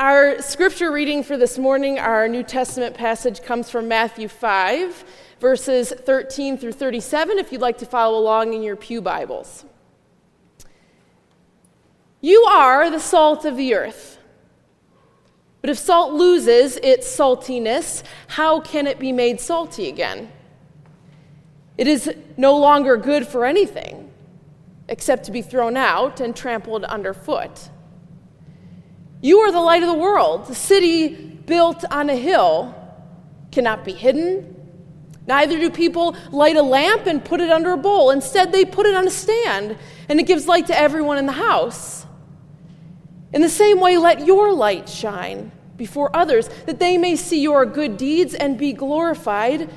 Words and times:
Our 0.00 0.40
scripture 0.42 0.92
reading 0.92 1.24
for 1.24 1.36
this 1.36 1.58
morning, 1.58 1.98
our 1.98 2.28
New 2.28 2.44
Testament 2.44 2.94
passage 2.94 3.42
comes 3.42 3.68
from 3.68 3.88
Matthew 3.88 4.28
5, 4.28 5.04
verses 5.40 5.90
13 5.90 6.56
through 6.56 6.70
37, 6.70 7.36
if 7.38 7.50
you'd 7.50 7.60
like 7.60 7.78
to 7.78 7.86
follow 7.86 8.16
along 8.16 8.54
in 8.54 8.62
your 8.62 8.76
Pew 8.76 9.02
Bibles. 9.02 9.64
You 12.20 12.44
are 12.44 12.92
the 12.92 13.00
salt 13.00 13.44
of 13.44 13.56
the 13.56 13.74
earth. 13.74 14.20
But 15.62 15.70
if 15.70 15.78
salt 15.78 16.12
loses 16.12 16.76
its 16.76 17.08
saltiness, 17.08 18.04
how 18.28 18.60
can 18.60 18.86
it 18.86 19.00
be 19.00 19.10
made 19.10 19.40
salty 19.40 19.88
again? 19.88 20.30
It 21.76 21.88
is 21.88 22.14
no 22.36 22.56
longer 22.56 22.96
good 22.96 23.26
for 23.26 23.44
anything 23.44 24.12
except 24.88 25.24
to 25.24 25.32
be 25.32 25.42
thrown 25.42 25.76
out 25.76 26.20
and 26.20 26.36
trampled 26.36 26.84
underfoot. 26.84 27.70
You 29.20 29.38
are 29.40 29.52
the 29.52 29.60
light 29.60 29.82
of 29.82 29.88
the 29.88 29.94
world. 29.94 30.46
The 30.46 30.54
city 30.54 31.08
built 31.08 31.84
on 31.90 32.08
a 32.10 32.14
hill 32.14 32.74
cannot 33.50 33.84
be 33.84 33.92
hidden. 33.92 34.54
Neither 35.26 35.58
do 35.58 35.70
people 35.70 36.16
light 36.30 36.56
a 36.56 36.62
lamp 36.62 37.06
and 37.06 37.24
put 37.24 37.40
it 37.40 37.50
under 37.50 37.72
a 37.72 37.76
bowl. 37.76 38.10
Instead, 38.10 38.52
they 38.52 38.64
put 38.64 38.86
it 38.86 38.94
on 38.94 39.06
a 39.06 39.10
stand, 39.10 39.76
and 40.08 40.18
it 40.20 40.24
gives 40.24 40.46
light 40.46 40.66
to 40.68 40.78
everyone 40.78 41.18
in 41.18 41.26
the 41.26 41.32
house. 41.32 42.06
In 43.32 43.42
the 43.42 43.48
same 43.48 43.80
way, 43.80 43.98
let 43.98 44.24
your 44.24 44.52
light 44.54 44.88
shine 44.88 45.52
before 45.76 46.14
others, 46.16 46.48
that 46.66 46.78
they 46.78 46.96
may 46.96 47.14
see 47.14 47.40
your 47.40 47.66
good 47.66 47.98
deeds 47.98 48.34
and 48.34 48.56
be 48.56 48.72
glorified, 48.72 49.70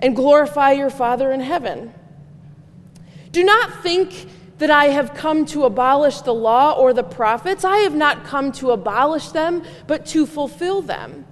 and 0.00 0.16
glorify 0.16 0.72
your 0.72 0.90
Father 0.90 1.32
in 1.32 1.40
heaven. 1.40 1.92
Do 3.30 3.44
not 3.44 3.82
think 3.82 4.26
that 4.58 4.70
I 4.70 4.86
have 4.86 5.14
come 5.14 5.46
to 5.46 5.64
abolish 5.64 6.20
the 6.20 6.34
law 6.34 6.72
or 6.72 6.92
the 6.92 7.04
prophets. 7.04 7.64
I 7.64 7.78
have 7.78 7.94
not 7.94 8.24
come 8.24 8.52
to 8.52 8.72
abolish 8.72 9.28
them, 9.28 9.62
but 9.86 10.06
to 10.06 10.26
fulfill 10.26 10.82
them. 10.82 11.26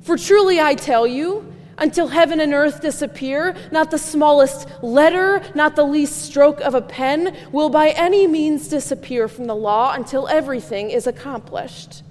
For 0.00 0.16
truly 0.16 0.60
I 0.60 0.74
tell 0.74 1.06
you, 1.06 1.52
until 1.78 2.08
heaven 2.08 2.40
and 2.40 2.54
earth 2.54 2.80
disappear, 2.80 3.54
not 3.70 3.90
the 3.90 3.98
smallest 3.98 4.66
letter, 4.82 5.42
not 5.54 5.76
the 5.76 5.84
least 5.84 6.22
stroke 6.22 6.60
of 6.60 6.74
a 6.74 6.80
pen 6.80 7.36
will 7.52 7.68
by 7.68 7.90
any 7.90 8.26
means 8.26 8.68
disappear 8.68 9.28
from 9.28 9.46
the 9.46 9.54
law 9.54 9.92
until 9.92 10.26
everything 10.28 10.90
is 10.90 11.06
accomplished. 11.06 12.02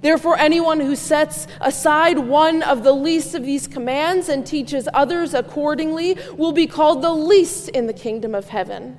Therefore, 0.00 0.38
anyone 0.38 0.80
who 0.80 0.96
sets 0.96 1.46
aside 1.60 2.18
one 2.18 2.62
of 2.62 2.84
the 2.84 2.92
least 2.92 3.34
of 3.34 3.44
these 3.44 3.66
commands 3.66 4.28
and 4.28 4.46
teaches 4.46 4.88
others 4.94 5.34
accordingly 5.34 6.16
will 6.36 6.52
be 6.52 6.66
called 6.66 7.02
the 7.02 7.12
least 7.12 7.68
in 7.70 7.86
the 7.86 7.92
kingdom 7.92 8.34
of 8.34 8.48
heaven. 8.48 8.96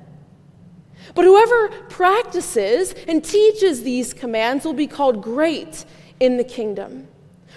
But 1.14 1.24
whoever 1.24 1.68
practices 1.88 2.94
and 3.06 3.22
teaches 3.22 3.82
these 3.82 4.14
commands 4.14 4.64
will 4.64 4.72
be 4.72 4.86
called 4.86 5.22
great 5.22 5.84
in 6.20 6.36
the 6.36 6.44
kingdom. 6.44 7.08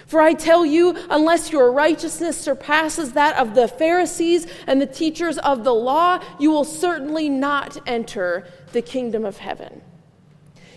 For 0.06 0.20
I 0.20 0.34
tell 0.34 0.64
you, 0.64 0.96
unless 1.10 1.50
your 1.50 1.72
righteousness 1.72 2.38
surpasses 2.38 3.14
that 3.14 3.36
of 3.36 3.54
the 3.54 3.66
Pharisees 3.66 4.46
and 4.66 4.80
the 4.80 4.86
teachers 4.86 5.38
of 5.38 5.64
the 5.64 5.74
law, 5.74 6.22
you 6.38 6.50
will 6.50 6.64
certainly 6.64 7.28
not 7.28 7.76
enter 7.88 8.46
the 8.72 8.82
kingdom 8.82 9.24
of 9.24 9.38
heaven. 9.38 9.80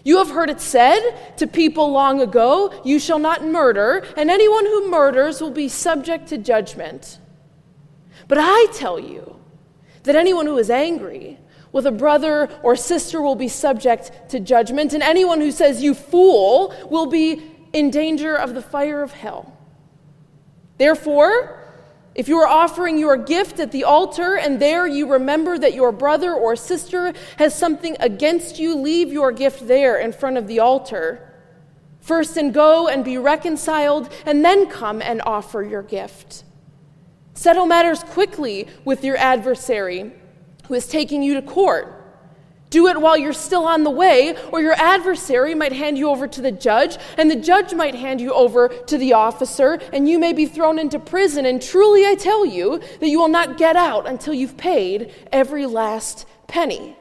You 0.04 0.18
have 0.18 0.30
heard 0.30 0.50
it 0.50 0.62
said 0.62 1.36
to 1.38 1.46
people 1.46 1.92
long 1.92 2.22
ago, 2.22 2.82
You 2.84 2.98
shall 2.98 3.20
not 3.20 3.46
murder, 3.46 4.04
and 4.18 4.32
anyone 4.32 4.66
who 4.66 4.90
murders 4.90 5.42
will 5.42 5.52
be 5.52 5.68
subject 5.68 6.28
to 6.30 6.38
judgment. 6.38 7.20
But 8.28 8.40
I 8.42 8.68
tell 8.74 9.00
you 9.00 9.40
that 10.04 10.16
anyone 10.16 10.46
who 10.46 10.58
is 10.58 10.70
angry, 10.70 11.38
with 11.72 11.86
a 11.86 11.92
brother 11.92 12.50
or 12.64 12.76
sister 12.76 13.22
will 13.22 13.36
be 13.36 13.48
subject 13.48 14.12
to 14.30 14.40
judgment, 14.40 14.94
and 14.94 15.04
anyone 15.04 15.40
who 15.40 15.52
says, 15.52 15.82
You 15.82 15.94
fool, 15.94 16.74
will 16.90 17.06
be 17.06 17.42
in 17.74 17.92
danger 17.92 18.36
of 18.36 18.54
the 18.54 18.62
fire 18.62 19.02
of 19.04 19.12
hell. 19.12 19.56
Therefore, 20.78 21.60
if 22.16 22.28
you 22.28 22.38
are 22.38 22.48
offering 22.48 22.98
your 22.98 23.18
gift 23.18 23.60
at 23.60 23.72
the 23.72 23.84
altar 23.84 24.36
and 24.36 24.60
there 24.60 24.88
you 24.88 25.12
remember 25.12 25.58
that 25.58 25.74
your 25.74 25.92
brother 25.92 26.34
or 26.34 26.56
sister 26.56 27.14
has 27.38 27.56
something 27.56 27.96
against 28.00 28.60
you, 28.60 28.76
leave 28.76 29.14
your 29.14 29.32
gift 29.32 29.68
there 29.68 29.98
in 29.98 30.12
front 30.12 30.38
of 30.38 30.48
the 30.48 30.60
altar. 30.60 31.26
First, 32.02 32.38
and 32.38 32.54
go 32.54 32.88
and 32.88 33.06
be 33.06 33.18
reconciled, 33.18 34.12
and 34.26 34.44
then 34.44 34.68
come 34.68 35.02
and 35.02 35.22
offer 35.22 35.62
your 35.62 35.84
gift. 35.84 36.44
Settle 37.36 37.66
matters 37.66 38.04
quickly 38.04 38.68
with 38.84 39.04
your 39.04 39.16
adversary 39.16 40.12
who 40.70 40.76
is 40.76 40.88
taking 40.88 41.22
you 41.22 41.34
to 41.34 41.42
court. 41.42 41.96
Do 42.70 42.88
it 42.88 43.02
while 43.02 43.18
you're 43.18 43.34
still 43.34 43.66
on 43.66 43.84
the 43.84 43.90
way, 43.90 44.36
or 44.52 44.62
your 44.62 44.74
adversary 44.74 45.56
might 45.56 45.74
hand 45.74 45.98
you 45.98 46.10
over 46.10 46.28
to 46.28 46.42
the 46.42 46.52
judge, 46.52 46.98
and 47.18 47.30
the 47.30 47.36
judge 47.36 47.74
might 47.74 47.96
hand 47.96 48.22
you 48.22 48.32
over 48.32 48.68
to 48.68 48.98
the 48.98 49.14
officer, 49.14 49.80
and 49.92 50.08
you 50.08 50.20
may 50.20 50.32
be 50.32 50.46
thrown 50.46 50.78
into 50.78 51.00
prison. 51.00 51.48
And 51.48 51.60
truly, 51.60 52.06
I 52.06 52.14
tell 52.14 52.46
you 52.46 52.80
that 53.00 53.10
you 53.10 53.20
will 53.20 53.28
not 53.28 53.58
get 53.58 53.76
out 53.76 54.08
until 54.08 54.36
you've 54.36 54.58
paid 54.58 55.12
every 55.32 55.66
last 55.66 56.28
penny. 56.48 56.96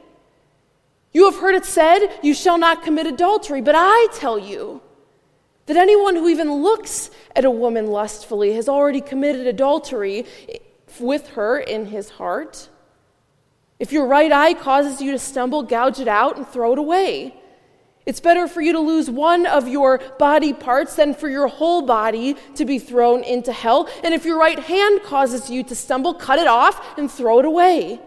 You 1.13 1.25
have 1.25 1.39
heard 1.39 1.53
it 1.53 1.65
said, 1.65 2.07
You 2.23 2.33
shall 2.33 2.57
not 2.57 2.81
commit 2.81 3.05
adultery, 3.05 3.61
but 3.61 3.75
I 3.77 4.07
tell 4.15 4.39
you 4.39 4.81
that 5.67 5.77
anyone 5.77 6.15
who 6.15 6.27
even 6.27 6.51
looks 6.51 7.11
at 7.35 7.45
a 7.45 7.51
woman 7.51 7.85
lustfully 7.85 8.53
has 8.53 8.67
already 8.67 9.01
committed 9.01 9.45
adultery 9.45 10.25
with 10.99 11.27
her 11.29 11.59
in 11.59 11.85
his 11.85 12.09
heart. 12.09 12.69
If 13.79 13.93
your 13.93 14.05
right 14.07 14.31
eye 14.31 14.53
causes 14.53 15.01
you 15.01 15.11
to 15.11 15.19
stumble, 15.19 15.63
gouge 15.63 15.99
it 15.99 16.07
out 16.07 16.35
and 16.35 16.45
throw 16.45 16.73
it 16.73 16.79
away. 16.79 17.35
It's 18.05 18.19
better 18.19 18.47
for 18.47 18.61
you 18.61 18.73
to 18.73 18.79
lose 18.79 19.09
one 19.09 19.45
of 19.45 19.67
your 19.67 19.99
body 20.17 20.51
parts 20.51 20.95
than 20.95 21.13
for 21.13 21.29
your 21.29 21.47
whole 21.47 21.83
body 21.83 22.35
to 22.55 22.65
be 22.65 22.79
thrown 22.79 23.23
into 23.23 23.53
hell. 23.53 23.87
And 24.03 24.13
if 24.13 24.25
your 24.25 24.37
right 24.37 24.59
hand 24.59 25.03
causes 25.03 25.49
you 25.49 25.63
to 25.63 25.75
stumble, 25.75 26.13
cut 26.13 26.39
it 26.39 26.47
off 26.47 26.97
and 26.97 27.09
throw 27.09 27.39
it 27.39 27.45
away. 27.45 27.99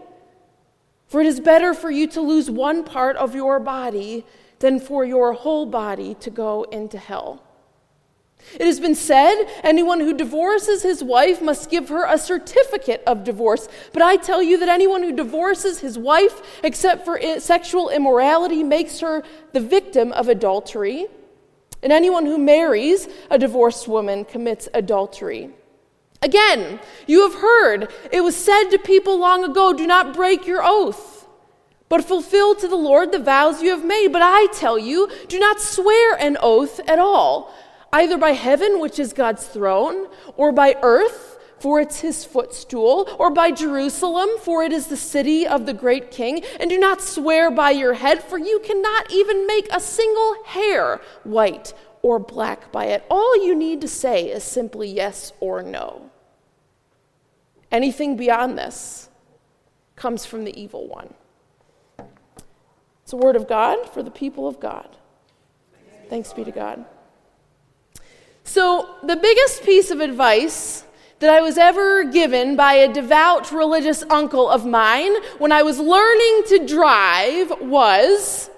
For 1.07 1.21
it 1.21 1.27
is 1.27 1.39
better 1.39 1.73
for 1.73 1.91
you 1.91 2.07
to 2.07 2.21
lose 2.21 2.49
one 2.49 2.83
part 2.83 3.15
of 3.17 3.35
your 3.35 3.59
body 3.59 4.25
than 4.59 4.79
for 4.79 5.05
your 5.05 5.33
whole 5.33 5.65
body 5.65 6.15
to 6.15 6.29
go 6.29 6.63
into 6.63 6.97
hell. 6.97 7.42
It 8.59 8.65
has 8.65 8.79
been 8.79 8.95
said 8.95 9.45
anyone 9.63 9.99
who 9.99 10.13
divorces 10.13 10.83
his 10.83 11.03
wife 11.03 11.41
must 11.41 11.69
give 11.69 11.89
her 11.89 12.05
a 12.05 12.17
certificate 12.17 13.03
of 13.07 13.23
divorce. 13.23 13.67
But 13.91 14.01
I 14.01 14.15
tell 14.15 14.43
you 14.43 14.57
that 14.59 14.69
anyone 14.69 15.03
who 15.03 15.11
divorces 15.11 15.79
his 15.79 15.97
wife, 15.97 16.41
except 16.63 17.03
for 17.05 17.19
sexual 17.39 17.89
immorality, 17.89 18.63
makes 18.63 18.99
her 18.99 19.23
the 19.53 19.59
victim 19.59 20.11
of 20.11 20.27
adultery. 20.27 21.07
And 21.81 21.91
anyone 21.91 22.25
who 22.25 22.37
marries 22.37 23.07
a 23.29 23.37
divorced 23.37 23.87
woman 23.87 24.23
commits 24.23 24.69
adultery. 24.73 25.49
Again, 26.21 26.79
you 27.05 27.27
have 27.27 27.41
heard 27.41 27.91
it 28.11 28.21
was 28.21 28.35
said 28.35 28.69
to 28.69 28.77
people 28.77 29.19
long 29.19 29.43
ago 29.43 29.73
do 29.73 29.85
not 29.85 30.13
break 30.13 30.47
your 30.47 30.61
oath, 30.63 31.27
but 31.89 32.05
fulfill 32.05 32.55
to 32.55 32.67
the 32.67 32.77
Lord 32.77 33.11
the 33.11 33.19
vows 33.19 33.61
you 33.61 33.71
have 33.71 33.83
made. 33.83 34.13
But 34.13 34.21
I 34.21 34.47
tell 34.53 34.79
you, 34.79 35.09
do 35.27 35.37
not 35.37 35.59
swear 35.59 36.15
an 36.17 36.37
oath 36.39 36.79
at 36.87 36.99
all 36.99 37.53
either 37.93 38.17
by 38.17 38.31
heaven, 38.31 38.79
which 38.79 38.99
is 38.99 39.13
God's 39.13 39.45
throne, 39.45 40.07
or 40.35 40.51
by 40.51 40.75
earth, 40.81 41.37
for 41.59 41.79
it's 41.79 42.01
his 42.01 42.25
footstool, 42.25 43.07
or 43.17 43.29
by 43.29 43.51
Jerusalem, 43.51 44.27
for 44.41 44.63
it 44.63 44.73
is 44.73 44.87
the 44.87 44.97
city 44.97 45.47
of 45.47 45.65
the 45.65 45.73
great 45.73 46.11
king. 46.11 46.43
And 46.59 46.69
do 46.69 46.77
not 46.77 47.01
swear 47.01 47.49
by 47.49 47.71
your 47.71 47.93
head, 47.93 48.21
for 48.21 48.37
you 48.37 48.59
cannot 48.59 49.11
even 49.11 49.47
make 49.47 49.69
a 49.71 49.79
single 49.79 50.43
hair 50.43 50.99
white 51.23 51.73
or 52.01 52.19
black 52.19 52.69
by 52.71 52.85
it. 52.87 53.05
All 53.09 53.45
you 53.45 53.55
need 53.55 53.79
to 53.81 53.87
say 53.87 54.25
is 54.25 54.43
simply 54.43 54.89
yes 54.89 55.31
or 55.39 55.63
no. 55.63 56.09
Anything 57.71 58.17
beyond 58.17 58.57
this 58.57 59.09
comes 59.95 60.25
from 60.25 60.43
the 60.43 60.59
evil 60.59 60.87
one. 60.87 61.13
It's 63.03 63.13
a 63.13 63.17
word 63.17 63.35
of 63.35 63.47
God 63.47 63.89
for 63.89 64.03
the 64.03 64.11
people 64.11 64.47
of 64.47 64.59
God. 64.59 64.97
Thanks 66.09 66.33
be 66.33 66.43
to 66.43 66.51
God. 66.51 66.85
So, 68.43 68.95
the 69.03 69.15
biggest 69.15 69.63
piece 69.63 69.89
of 69.89 69.99
advice 69.99 70.83
that 71.19 71.33
I 71.33 71.41
was 71.41 71.57
ever 71.57 72.03
given 72.03 72.55
by 72.55 72.73
a 72.73 72.91
devout 72.91 73.51
religious 73.51 74.03
uncle 74.09 74.49
of 74.49 74.65
mine 74.65 75.15
when 75.37 75.51
I 75.51 75.63
was 75.63 75.79
learning 75.79 76.43
to 76.47 76.65
drive 76.67 77.53
was 77.61 78.49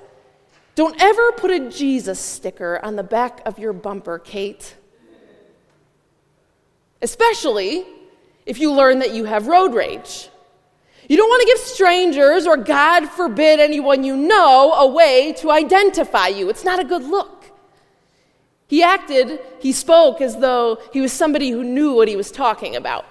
don't 0.74 1.00
ever 1.02 1.32
put 1.34 1.52
a 1.52 1.70
Jesus 1.70 2.20
sticker 2.20 2.80
on 2.84 2.96
the 2.96 3.04
back 3.04 3.42
of 3.46 3.60
your 3.60 3.72
bumper, 3.72 4.20
Kate. 4.20 4.76
Especially 7.02 7.86
if 8.46 8.60
you 8.60 8.74
learn 8.74 9.00
that 9.00 9.14
you 9.14 9.26
have 9.26 9.48
road 9.48 9.74
rage. 9.74 10.30
You 11.08 11.18
don't 11.18 11.30
want 11.30 11.42
to 11.42 11.48
give 11.48 11.60
strangers, 11.60 12.48
or 12.48 12.58
God 12.58 13.06
forbid 13.06 13.60
anyone 13.60 14.04
you 14.04 14.18
know, 14.18 14.74
a 14.74 14.88
way 14.88 15.34
to 15.34 15.52
identify 15.52 16.28
you. 16.28 16.50
It's 16.50 16.64
not 16.64 16.80
a 16.80 16.84
good 16.84 17.04
look. 17.04 17.35
He 18.68 18.82
acted, 18.82 19.40
he 19.60 19.72
spoke 19.72 20.22
as 20.22 20.38
though 20.38 20.80
he 20.92 21.02
was 21.02 21.14
somebody 21.14 21.52
who 21.52 21.64
knew 21.64 21.94
what 21.94 22.08
he 22.08 22.16
was 22.16 22.32
talking 22.32 22.76
about. 22.76 23.06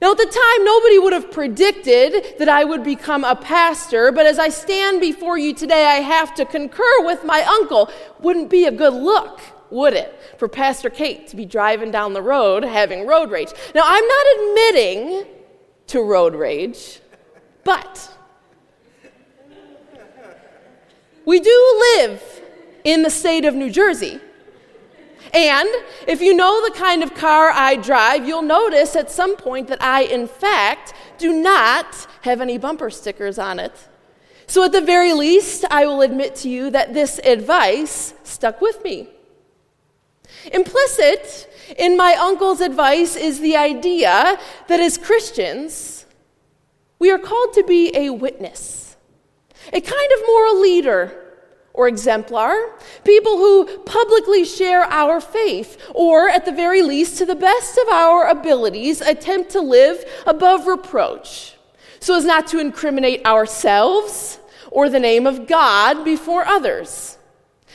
Now, 0.00 0.12
at 0.12 0.18
the 0.18 0.24
time, 0.24 0.64
nobody 0.64 0.98
would 0.98 1.12
have 1.12 1.30
predicted 1.30 2.38
that 2.38 2.48
I 2.48 2.64
would 2.64 2.84
become 2.84 3.24
a 3.24 3.34
pastor, 3.34 4.12
but 4.12 4.26
as 4.26 4.38
I 4.38 4.48
stand 4.48 5.00
before 5.00 5.36
you 5.38 5.52
today, 5.52 5.84
I 5.84 5.96
have 5.96 6.34
to 6.36 6.44
concur 6.44 7.04
with 7.04 7.24
my 7.24 7.42
uncle. 7.42 7.90
Wouldn't 8.20 8.48
be 8.48 8.66
a 8.66 8.70
good 8.70 8.94
look. 8.94 9.40
would 9.70 9.94
it, 9.94 10.18
for 10.38 10.48
Pastor 10.48 10.88
Kate 10.88 11.26
to 11.28 11.36
be 11.36 11.44
driving 11.44 11.90
down 11.90 12.12
the 12.12 12.22
road 12.22 12.64
having 12.64 13.06
road 13.06 13.30
rage? 13.30 13.52
Now, 13.74 13.82
I'm 13.84 14.06
not 14.06 14.26
admitting 14.36 15.26
to 15.88 16.02
road 16.02 16.34
rage, 16.34 17.00
but 17.64 18.10
we 21.24 21.40
do 21.40 21.82
live 21.96 22.42
in 22.84 23.02
the 23.02 23.10
state 23.10 23.44
of 23.44 23.54
New 23.54 23.70
Jersey. 23.70 24.20
And 25.34 25.68
if 26.06 26.20
you 26.20 26.34
know 26.34 26.64
the 26.64 26.74
kind 26.74 27.02
of 27.02 27.14
car 27.14 27.50
I 27.50 27.76
drive, 27.76 28.26
you'll 28.26 28.42
notice 28.42 28.96
at 28.96 29.10
some 29.10 29.36
point 29.36 29.68
that 29.68 29.82
I, 29.82 30.02
in 30.02 30.26
fact, 30.26 30.94
do 31.18 31.32
not 31.32 32.06
have 32.22 32.40
any 32.40 32.58
bumper 32.58 32.90
stickers 32.90 33.38
on 33.38 33.58
it. 33.58 33.72
So, 34.46 34.64
at 34.64 34.72
the 34.72 34.80
very 34.80 35.12
least, 35.12 35.66
I 35.70 35.84
will 35.84 36.00
admit 36.00 36.34
to 36.36 36.48
you 36.48 36.70
that 36.70 36.94
this 36.94 37.20
advice 37.22 38.14
stuck 38.24 38.62
with 38.62 38.82
me. 38.82 39.08
Implicit 40.52 41.52
in 41.76 41.96
my 41.96 42.14
uncle's 42.14 42.62
advice 42.62 43.14
is 43.14 43.40
the 43.40 43.56
idea 43.56 44.38
that 44.68 44.80
as 44.80 44.96
Christians, 44.96 46.06
we 46.98 47.10
are 47.10 47.18
called 47.18 47.52
to 47.54 47.64
be 47.64 47.94
a 47.94 48.10
witness, 48.10 48.96
a 49.72 49.80
kind 49.80 50.12
of 50.12 50.26
moral 50.26 50.60
leader 50.60 51.27
or 51.78 51.86
exemplar, 51.86 52.72
people 53.04 53.36
who 53.36 53.78
publicly 53.84 54.44
share 54.44 54.82
our 54.82 55.20
faith, 55.20 55.80
or 55.94 56.28
at 56.28 56.44
the 56.44 56.50
very 56.50 56.82
least, 56.82 57.18
to 57.18 57.24
the 57.24 57.36
best 57.36 57.78
of 57.78 57.88
our 57.88 58.26
abilities, 58.26 59.00
attempt 59.00 59.50
to 59.50 59.60
live 59.60 60.04
above 60.26 60.66
reproach, 60.66 61.54
so 62.00 62.16
as 62.16 62.24
not 62.24 62.48
to 62.48 62.58
incriminate 62.58 63.24
ourselves 63.24 64.40
or 64.72 64.88
the 64.88 64.98
name 64.98 65.24
of 65.24 65.46
God 65.46 66.04
before 66.04 66.44
others. 66.44 67.16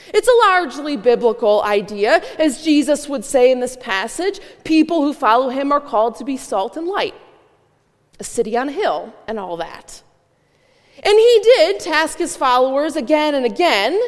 It's 0.08 0.28
a 0.28 0.48
largely 0.48 0.98
biblical 0.98 1.62
idea. 1.62 2.22
As 2.38 2.62
Jesus 2.62 3.08
would 3.08 3.24
say 3.24 3.50
in 3.50 3.60
this 3.60 3.78
passage, 3.80 4.38
people 4.64 5.00
who 5.00 5.14
follow 5.14 5.48
him 5.48 5.72
are 5.72 5.80
called 5.80 6.16
to 6.16 6.24
be 6.24 6.36
salt 6.36 6.76
and 6.76 6.86
light, 6.86 7.14
a 8.20 8.24
city 8.24 8.54
on 8.54 8.68
a 8.68 8.72
hill, 8.72 9.14
and 9.26 9.38
all 9.38 9.56
that. 9.56 10.02
And 11.04 11.18
he 11.18 11.40
did 11.42 11.80
task 11.80 12.18
his 12.18 12.36
followers 12.36 12.96
again 12.96 13.34
and 13.34 13.44
again 13.44 14.00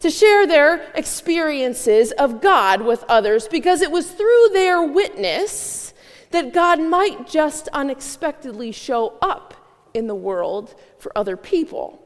to 0.00 0.10
share 0.10 0.46
their 0.46 0.90
experiences 0.94 2.12
of 2.12 2.40
God 2.40 2.82
with 2.82 3.04
others 3.08 3.48
because 3.48 3.82
it 3.82 3.90
was 3.90 4.10
through 4.10 4.48
their 4.52 4.82
witness 4.82 5.94
that 6.30 6.52
God 6.52 6.80
might 6.80 7.28
just 7.28 7.68
unexpectedly 7.68 8.72
show 8.72 9.16
up 9.20 9.54
in 9.94 10.06
the 10.06 10.14
world 10.14 10.74
for 10.98 11.16
other 11.16 11.36
people. 11.36 11.98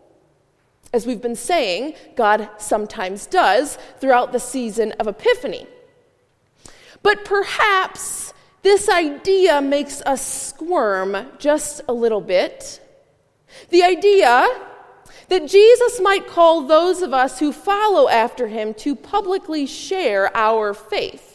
As 0.93 1.07
we've 1.07 1.23
been 1.23 1.37
saying, 1.37 1.95
God 2.17 2.49
sometimes 2.59 3.27
does 3.27 3.77
throughout 3.99 4.33
the 4.33 4.41
season 4.41 4.93
of 4.93 5.07
Epiphany. 5.07 5.67
But 7.03 7.25
perhaps 7.25 8.33
this 8.63 8.89
idea 8.89 9.61
makes 9.61 10.01
us 10.03 10.27
squirm 10.27 11.29
just 11.39 11.83
a 11.89 11.93
little 11.93 12.21
bit. 12.21 12.81
The 13.71 13.83
idea 13.83 14.49
that 15.29 15.49
Jesus 15.49 16.01
might 16.01 16.27
call 16.27 16.63
those 16.63 17.03
of 17.03 17.13
us 17.13 17.39
who 17.39 17.53
follow 17.53 18.09
after 18.09 18.47
him 18.49 18.75
to 18.75 18.95
publicly 18.95 19.67
share 19.67 20.35
our 20.37 20.73
faith. 20.73 21.33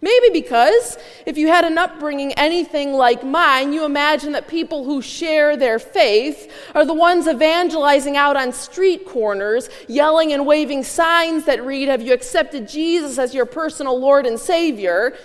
Maybe 0.00 0.30
because 0.30 0.96
if 1.26 1.36
you 1.36 1.48
had 1.48 1.64
an 1.64 1.76
upbringing 1.76 2.32
anything 2.34 2.92
like 2.92 3.24
mine, 3.24 3.72
you 3.72 3.84
imagine 3.84 4.32
that 4.32 4.46
people 4.46 4.84
who 4.84 5.02
share 5.02 5.56
their 5.56 5.78
faith 5.78 6.52
are 6.74 6.84
the 6.84 6.94
ones 6.94 7.26
evangelizing 7.26 8.16
out 8.16 8.36
on 8.36 8.52
street 8.52 9.06
corners, 9.06 9.68
yelling 9.88 10.32
and 10.32 10.46
waving 10.46 10.84
signs 10.84 11.46
that 11.46 11.64
read, 11.64 11.88
Have 11.88 12.02
you 12.02 12.12
accepted 12.12 12.68
Jesus 12.68 13.18
as 13.18 13.34
your 13.34 13.46
personal 13.46 13.98
Lord 13.98 14.24
and 14.24 14.38
Savior? 14.38 15.16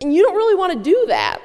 And 0.00 0.12
you 0.12 0.22
don't 0.22 0.36
really 0.36 0.56
want 0.56 0.72
to 0.72 0.82
do 0.82 1.06
that. 1.08 1.40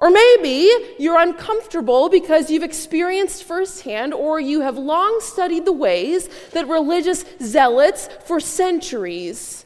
Or 0.00 0.10
maybe 0.10 0.70
you're 0.98 1.18
uncomfortable 1.18 2.08
because 2.08 2.50
you've 2.50 2.62
experienced 2.62 3.44
firsthand 3.44 4.12
or 4.12 4.40
you 4.40 4.60
have 4.60 4.76
long 4.76 5.20
studied 5.20 5.64
the 5.64 5.72
ways 5.72 6.28
that 6.50 6.68
religious 6.68 7.24
zealots 7.40 8.08
for 8.24 8.40
centuries 8.40 9.64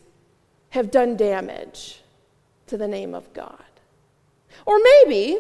have 0.71 0.91
done 0.91 1.17
damage 1.17 2.03
to 2.67 2.77
the 2.77 2.87
name 2.87 3.15
of 3.15 3.33
God. 3.33 3.65
Or 4.67 4.79
maybe 4.79 5.39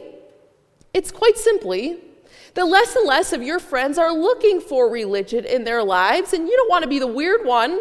it's 0.94 1.12
quite 1.12 1.36
simply 1.36 1.98
that 2.54 2.64
less 2.66 2.96
and 2.96 3.06
less 3.06 3.32
of 3.32 3.42
your 3.42 3.58
friends 3.58 3.98
are 3.98 4.12
looking 4.12 4.60
for 4.60 4.90
religion 4.90 5.44
in 5.44 5.64
their 5.64 5.84
lives 5.84 6.32
and 6.32 6.48
you 6.48 6.56
don't 6.56 6.70
want 6.70 6.82
to 6.82 6.88
be 6.88 6.98
the 6.98 7.06
weird 7.06 7.44
one. 7.44 7.78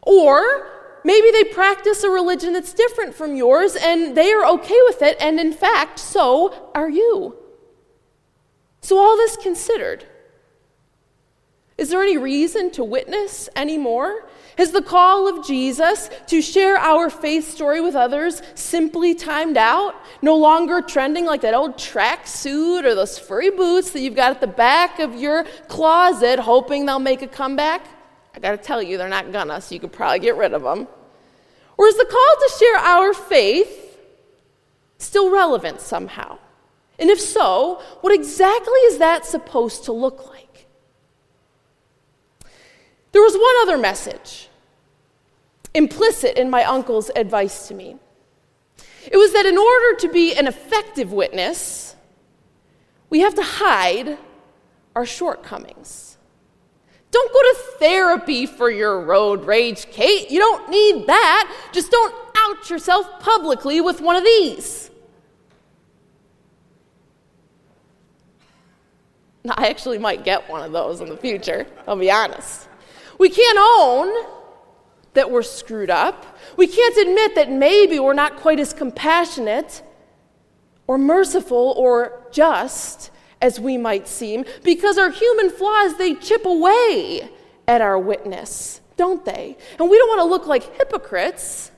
Or 0.00 0.81
maybe 1.04 1.30
they 1.30 1.44
practice 1.44 2.02
a 2.02 2.10
religion 2.10 2.52
that's 2.52 2.72
different 2.72 3.14
from 3.14 3.36
yours 3.36 3.76
and 3.76 4.16
they 4.16 4.32
are 4.32 4.46
okay 4.54 4.78
with 4.86 5.02
it, 5.02 5.16
and 5.20 5.38
in 5.38 5.52
fact, 5.52 5.98
so 5.98 6.70
are 6.74 6.90
you. 6.90 7.36
So, 8.80 8.98
all 8.98 9.16
this 9.16 9.36
considered, 9.36 10.04
is 11.78 11.88
there 11.88 12.02
any 12.02 12.18
reason 12.18 12.70
to 12.72 12.84
witness 12.84 13.48
anymore? 13.56 14.28
Is 14.58 14.72
the 14.72 14.82
call 14.82 15.26
of 15.28 15.46
Jesus 15.46 16.10
to 16.26 16.42
share 16.42 16.76
our 16.76 17.08
faith 17.08 17.50
story 17.50 17.80
with 17.80 17.94
others 17.94 18.42
simply 18.54 19.14
timed 19.14 19.56
out? 19.56 19.94
No 20.20 20.36
longer 20.36 20.82
trending 20.82 21.24
like 21.24 21.40
that 21.40 21.54
old 21.54 21.78
track 21.78 22.26
suit 22.26 22.84
or 22.84 22.94
those 22.94 23.18
furry 23.18 23.50
boots 23.50 23.90
that 23.92 24.00
you've 24.00 24.14
got 24.14 24.32
at 24.32 24.40
the 24.40 24.46
back 24.46 24.98
of 24.98 25.14
your 25.14 25.44
closet, 25.68 26.38
hoping 26.38 26.84
they'll 26.84 26.98
make 26.98 27.22
a 27.22 27.26
comeback? 27.26 27.86
I 28.34 28.40
gotta 28.40 28.56
tell 28.56 28.82
you, 28.82 28.98
they're 28.98 29.08
not 29.08 29.32
gonna, 29.32 29.60
so 29.60 29.74
you 29.74 29.80
could 29.80 29.92
probably 29.92 30.18
get 30.18 30.36
rid 30.36 30.54
of 30.54 30.62
them. 30.62 30.88
Or 31.76 31.86
is 31.86 31.96
the 31.96 32.06
call 32.06 32.36
to 32.36 32.52
share 32.58 32.76
our 32.76 33.14
faith 33.14 33.98
still 34.98 35.30
relevant 35.30 35.80
somehow? 35.80 36.38
And 36.98 37.10
if 37.10 37.20
so, 37.20 37.82
what 38.00 38.14
exactly 38.14 38.78
is 38.80 38.98
that 38.98 39.26
supposed 39.26 39.84
to 39.84 39.92
look 39.92 40.28
like? 40.28 40.66
There 43.12 43.22
was 43.22 43.34
one 43.34 43.54
other 43.62 43.78
message 43.78 44.48
implicit 45.74 46.36
in 46.36 46.50
my 46.50 46.64
uncle's 46.64 47.10
advice 47.16 47.68
to 47.68 47.74
me. 47.74 47.96
It 49.10 49.16
was 49.16 49.32
that 49.32 49.46
in 49.46 49.56
order 49.58 49.96
to 50.00 50.08
be 50.08 50.34
an 50.34 50.46
effective 50.46 51.12
witness, 51.12 51.96
we 53.10 53.20
have 53.20 53.34
to 53.34 53.42
hide 53.42 54.18
our 54.94 55.06
shortcomings. 55.06 56.11
Don't 57.12 57.32
go 57.32 57.42
to 57.42 57.56
therapy 57.78 58.46
for 58.46 58.70
your 58.70 59.00
road 59.00 59.44
rage, 59.44 59.86
Kate. 59.90 60.30
You 60.30 60.40
don't 60.40 60.68
need 60.70 61.06
that. 61.06 61.70
Just 61.72 61.90
don't 61.90 62.14
out 62.36 62.68
yourself 62.68 63.20
publicly 63.20 63.80
with 63.80 64.00
one 64.00 64.16
of 64.16 64.24
these. 64.24 64.90
I 69.48 69.68
actually 69.68 69.98
might 69.98 70.24
get 70.24 70.48
one 70.48 70.62
of 70.62 70.72
those 70.72 71.00
in 71.00 71.08
the 71.08 71.16
future, 71.16 71.66
I'll 71.86 71.96
be 71.96 72.10
honest. 72.10 72.68
We 73.18 73.28
can't 73.28 73.58
own 73.60 74.26
that 75.14 75.30
we're 75.30 75.42
screwed 75.42 75.90
up. 75.90 76.38
We 76.56 76.66
can't 76.66 76.96
admit 76.96 77.34
that 77.34 77.50
maybe 77.50 78.00
we're 78.00 78.14
not 78.14 78.36
quite 78.36 78.58
as 78.58 78.72
compassionate 78.72 79.82
or 80.86 80.96
merciful 80.96 81.74
or 81.76 82.26
just 82.32 83.11
as 83.42 83.60
we 83.60 83.76
might 83.76 84.08
seem 84.08 84.46
because 84.62 84.96
our 84.96 85.10
human 85.10 85.50
flaws 85.50 85.98
they 85.98 86.14
chip 86.14 86.46
away 86.46 87.28
at 87.68 87.80
our 87.82 87.98
witness, 87.98 88.80
don't 88.96 89.24
they? 89.24 89.58
And 89.78 89.90
we 89.90 89.98
don't 89.98 90.08
want 90.08 90.20
to 90.20 90.30
look 90.30 90.46
like 90.46 90.76
hypocrites. 90.78 91.70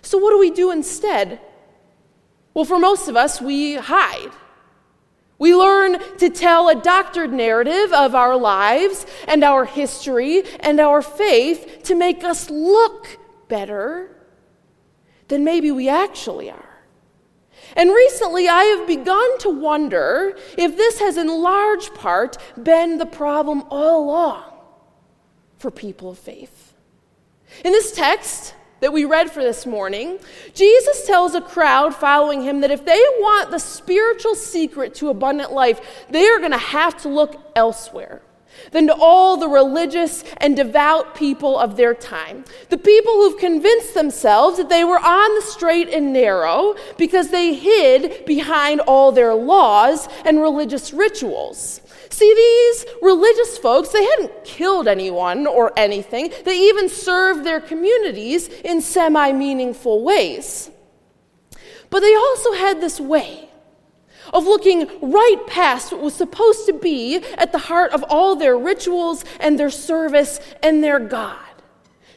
So 0.00 0.16
what 0.16 0.30
do 0.30 0.38
we 0.38 0.50
do 0.50 0.70
instead? 0.70 1.40
Well, 2.54 2.64
for 2.64 2.78
most 2.78 3.08
of 3.08 3.16
us, 3.16 3.40
we 3.40 3.74
hide. 3.74 4.30
We 5.38 5.54
learn 5.54 5.98
to 6.18 6.30
tell 6.30 6.68
a 6.68 6.74
doctored 6.74 7.32
narrative 7.32 7.92
of 7.92 8.14
our 8.14 8.36
lives 8.36 9.06
and 9.26 9.42
our 9.42 9.64
history 9.64 10.42
and 10.60 10.78
our 10.78 11.02
faith 11.02 11.80
to 11.84 11.94
make 11.94 12.24
us 12.24 12.50
look 12.50 13.18
better 13.48 14.14
than 15.28 15.44
maybe 15.44 15.70
we 15.70 15.88
actually 15.88 16.50
are. 16.50 16.69
And 17.76 17.90
recently, 17.90 18.48
I 18.48 18.64
have 18.64 18.86
begun 18.86 19.38
to 19.38 19.50
wonder 19.50 20.36
if 20.56 20.76
this 20.76 20.98
has 21.00 21.16
in 21.16 21.28
large 21.28 21.92
part 21.94 22.36
been 22.62 22.98
the 22.98 23.06
problem 23.06 23.62
all 23.70 24.04
along 24.04 24.44
for 25.58 25.70
people 25.70 26.10
of 26.10 26.18
faith. 26.18 26.74
In 27.64 27.72
this 27.72 27.92
text, 27.92 28.54
that 28.80 28.92
we 28.92 29.04
read 29.04 29.30
for 29.30 29.42
this 29.42 29.66
morning, 29.66 30.18
Jesus 30.54 31.06
tells 31.06 31.34
a 31.34 31.40
crowd 31.40 31.94
following 31.94 32.42
him 32.42 32.62
that 32.62 32.70
if 32.70 32.84
they 32.84 33.02
want 33.18 33.50
the 33.50 33.58
spiritual 33.58 34.34
secret 34.34 34.94
to 34.96 35.10
abundant 35.10 35.52
life, 35.52 36.06
they 36.08 36.26
are 36.26 36.38
going 36.38 36.50
to 36.50 36.58
have 36.58 36.96
to 37.02 37.08
look 37.08 37.40
elsewhere 37.54 38.22
than 38.72 38.86
to 38.86 38.94
all 38.94 39.36
the 39.36 39.48
religious 39.48 40.24
and 40.38 40.56
devout 40.56 41.14
people 41.14 41.58
of 41.58 41.76
their 41.76 41.94
time. 41.94 42.44
The 42.68 42.78
people 42.78 43.12
who've 43.14 43.38
convinced 43.38 43.94
themselves 43.94 44.56
that 44.58 44.68
they 44.68 44.84
were 44.84 44.98
on 44.98 45.34
the 45.34 45.42
straight 45.42 45.88
and 45.88 46.12
narrow 46.12 46.74
because 46.96 47.28
they 47.28 47.54
hid 47.54 48.24
behind 48.26 48.80
all 48.80 49.12
their 49.12 49.34
laws 49.34 50.08
and 50.24 50.40
religious 50.40 50.92
rituals. 50.92 51.80
See, 52.10 52.34
these 52.34 52.86
religious 53.02 53.56
folks, 53.58 53.90
they 53.90 54.04
hadn't 54.04 54.44
killed 54.44 54.88
anyone 54.88 55.46
or 55.46 55.72
anything. 55.76 56.32
They 56.44 56.58
even 56.68 56.88
served 56.88 57.44
their 57.44 57.60
communities 57.60 58.48
in 58.48 58.80
semi 58.82 59.32
meaningful 59.32 60.02
ways. 60.02 60.70
But 61.88 62.00
they 62.00 62.14
also 62.14 62.52
had 62.52 62.80
this 62.80 63.00
way 63.00 63.49
of 64.32 64.44
looking 64.44 64.88
right 65.00 65.42
past 65.46 65.92
what 65.92 66.00
was 66.00 66.14
supposed 66.14 66.66
to 66.66 66.72
be 66.72 67.16
at 67.36 67.52
the 67.52 67.58
heart 67.58 67.92
of 67.92 68.04
all 68.08 68.36
their 68.36 68.56
rituals 68.56 69.24
and 69.40 69.58
their 69.58 69.70
service 69.70 70.40
and 70.62 70.82
their 70.82 70.98
God. 70.98 71.38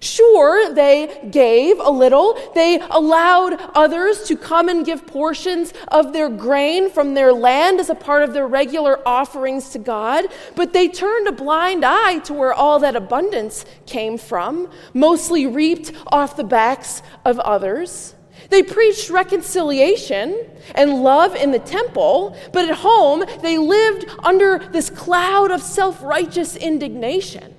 Sure, 0.04 0.74
they 0.74 1.30
gave 1.32 1.80
a 1.80 1.90
little. 1.90 2.38
They 2.54 2.78
allowed 2.92 3.54
others 3.74 4.24
to 4.24 4.36
come 4.36 4.68
and 4.68 4.86
give 4.86 5.08
portions 5.08 5.74
of 5.88 6.12
their 6.12 6.28
grain 6.28 6.90
from 6.90 7.14
their 7.14 7.32
land 7.32 7.80
as 7.80 7.90
a 7.90 7.96
part 7.96 8.22
of 8.22 8.34
their 8.34 8.46
regular 8.46 9.00
offerings 9.08 9.70
to 9.70 9.80
God, 9.80 10.26
but 10.58 10.74
they 10.74 10.90
turned 10.90 11.30
a 11.30 11.32
blind 11.32 11.86
eye 11.86 12.20
to 12.20 12.34
where 12.34 12.54
all 12.54 12.80
that 12.80 12.98
abundance 12.98 13.66
came 13.86 14.18
from, 14.18 14.70
mostly 14.94 15.48
reaped 15.48 15.94
off 16.08 16.36
the 16.36 16.44
backs 16.44 17.02
of 17.24 17.40
others. 17.40 18.14
They 18.54 18.62
preached 18.62 19.10
reconciliation 19.10 20.40
and 20.76 21.02
love 21.02 21.34
in 21.36 21.50
the 21.50 21.58
temple, 21.58 22.38
but 22.52 22.70
at 22.70 22.76
home 22.76 23.26
they 23.42 23.58
lived 23.58 24.06
under 24.20 24.60
this 24.60 24.92
cloud 24.92 25.50
of 25.50 25.60
self 25.60 26.04
righteous 26.04 26.56
indignation, 26.56 27.56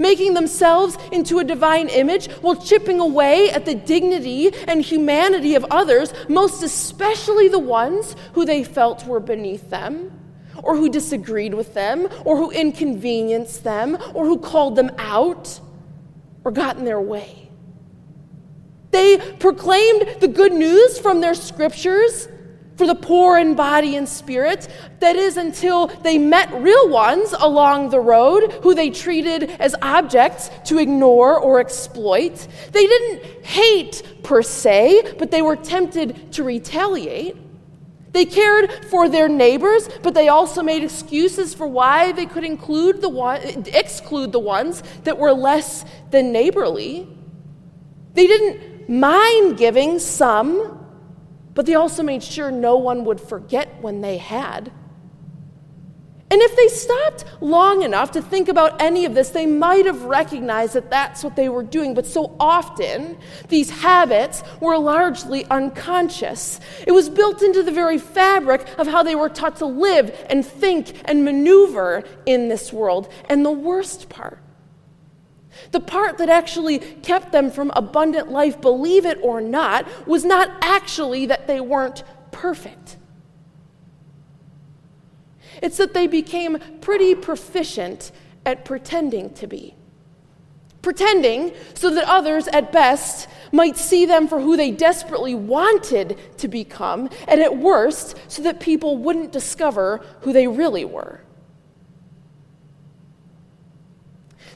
making 0.00 0.34
themselves 0.34 0.98
into 1.12 1.38
a 1.38 1.44
divine 1.44 1.88
image 1.88 2.28
while 2.40 2.56
chipping 2.56 2.98
away 2.98 3.50
at 3.50 3.66
the 3.66 3.76
dignity 3.76 4.52
and 4.66 4.82
humanity 4.82 5.54
of 5.54 5.64
others, 5.70 6.12
most 6.28 6.64
especially 6.64 7.46
the 7.46 7.60
ones 7.60 8.16
who 8.32 8.44
they 8.44 8.64
felt 8.64 9.06
were 9.06 9.20
beneath 9.20 9.70
them. 9.70 10.10
Or 10.64 10.76
who 10.76 10.90
disagreed 10.90 11.54
with 11.54 11.72
them, 11.72 12.08
or 12.24 12.36
who 12.36 12.50
inconvenienced 12.50 13.62
them, 13.62 13.96
or 14.12 14.26
who 14.26 14.38
called 14.38 14.74
them 14.74 14.90
out, 14.98 15.60
or 16.44 16.50
got 16.50 16.76
in 16.76 16.84
their 16.84 17.00
way. 17.00 17.39
They 18.90 19.18
proclaimed 19.38 20.16
the 20.20 20.28
good 20.28 20.52
news 20.52 20.98
from 20.98 21.20
their 21.20 21.34
scriptures 21.34 22.28
for 22.76 22.86
the 22.86 22.94
poor 22.94 23.38
in 23.38 23.54
body 23.54 23.96
and 23.96 24.08
spirit. 24.08 24.66
That 25.00 25.14
is, 25.14 25.36
until 25.36 25.88
they 25.88 26.16
met 26.16 26.50
real 26.54 26.88
ones 26.88 27.34
along 27.38 27.90
the 27.90 28.00
road 28.00 28.50
who 28.62 28.74
they 28.74 28.88
treated 28.88 29.50
as 29.60 29.74
objects 29.82 30.50
to 30.64 30.78
ignore 30.78 31.38
or 31.38 31.60
exploit. 31.60 32.48
They 32.72 32.86
didn't 32.86 33.44
hate 33.44 34.02
per 34.22 34.42
se, 34.42 35.16
but 35.18 35.30
they 35.30 35.42
were 35.42 35.56
tempted 35.56 36.32
to 36.32 36.42
retaliate. 36.42 37.36
They 38.12 38.24
cared 38.24 38.86
for 38.86 39.10
their 39.10 39.28
neighbors, 39.28 39.88
but 40.02 40.14
they 40.14 40.28
also 40.28 40.62
made 40.62 40.82
excuses 40.82 41.54
for 41.54 41.66
why 41.66 42.12
they 42.12 42.24
could 42.26 42.44
include 42.44 43.02
the 43.02 43.10
one, 43.10 43.42
exclude 43.74 44.32
the 44.32 44.40
ones 44.40 44.82
that 45.04 45.18
were 45.18 45.32
less 45.32 45.84
than 46.10 46.32
neighborly. 46.32 47.06
They 48.14 48.26
didn't 48.26 48.79
mind 48.90 49.56
giving 49.56 49.98
some, 49.98 50.84
but 51.54 51.64
they 51.64 51.74
also 51.74 52.02
made 52.02 52.22
sure 52.22 52.50
no 52.50 52.76
one 52.76 53.04
would 53.04 53.20
forget 53.20 53.80
when 53.80 54.00
they 54.00 54.18
had. 54.18 54.72
And 56.32 56.40
if 56.40 56.54
they 56.54 56.68
stopped 56.68 57.24
long 57.40 57.82
enough 57.82 58.12
to 58.12 58.22
think 58.22 58.48
about 58.48 58.80
any 58.80 59.04
of 59.04 59.14
this, 59.14 59.30
they 59.30 59.46
might 59.46 59.84
have 59.86 60.04
recognized 60.04 60.74
that 60.74 60.88
that's 60.88 61.24
what 61.24 61.34
they 61.34 61.48
were 61.48 61.64
doing. 61.64 61.92
But 61.92 62.06
so 62.06 62.36
often, 62.38 63.18
these 63.48 63.68
habits 63.68 64.44
were 64.60 64.78
largely 64.78 65.44
unconscious. 65.46 66.60
It 66.86 66.92
was 66.92 67.08
built 67.08 67.42
into 67.42 67.64
the 67.64 67.72
very 67.72 67.98
fabric 67.98 68.64
of 68.78 68.86
how 68.86 69.02
they 69.02 69.16
were 69.16 69.28
taught 69.28 69.56
to 69.56 69.66
live 69.66 70.24
and 70.30 70.46
think 70.46 71.02
and 71.06 71.24
maneuver 71.24 72.04
in 72.26 72.48
this 72.48 72.72
world. 72.72 73.12
And 73.28 73.44
the 73.44 73.50
worst 73.50 74.08
part 74.08 74.38
the 75.72 75.80
part 75.80 76.18
that 76.18 76.28
actually 76.28 76.78
kept 76.78 77.32
them 77.32 77.50
from 77.50 77.72
abundant 77.74 78.30
life, 78.30 78.60
believe 78.60 79.06
it 79.06 79.18
or 79.22 79.40
not, 79.40 79.86
was 80.06 80.24
not 80.24 80.50
actually 80.62 81.26
that 81.26 81.46
they 81.46 81.60
weren't 81.60 82.02
perfect. 82.30 82.96
It's 85.62 85.76
that 85.76 85.94
they 85.94 86.06
became 86.06 86.58
pretty 86.80 87.14
proficient 87.14 88.12
at 88.46 88.64
pretending 88.64 89.34
to 89.34 89.46
be. 89.46 89.74
Pretending 90.82 91.52
so 91.74 91.90
that 91.90 92.04
others, 92.08 92.48
at 92.48 92.72
best, 92.72 93.28
might 93.52 93.76
see 93.76 94.06
them 94.06 94.26
for 94.26 94.40
who 94.40 94.56
they 94.56 94.70
desperately 94.70 95.34
wanted 95.34 96.18
to 96.38 96.48
become, 96.48 97.10
and 97.28 97.42
at 97.42 97.58
worst, 97.58 98.16
so 98.28 98.42
that 98.42 98.60
people 98.60 98.96
wouldn't 98.96 99.32
discover 99.32 100.00
who 100.22 100.32
they 100.32 100.46
really 100.46 100.86
were. 100.86 101.20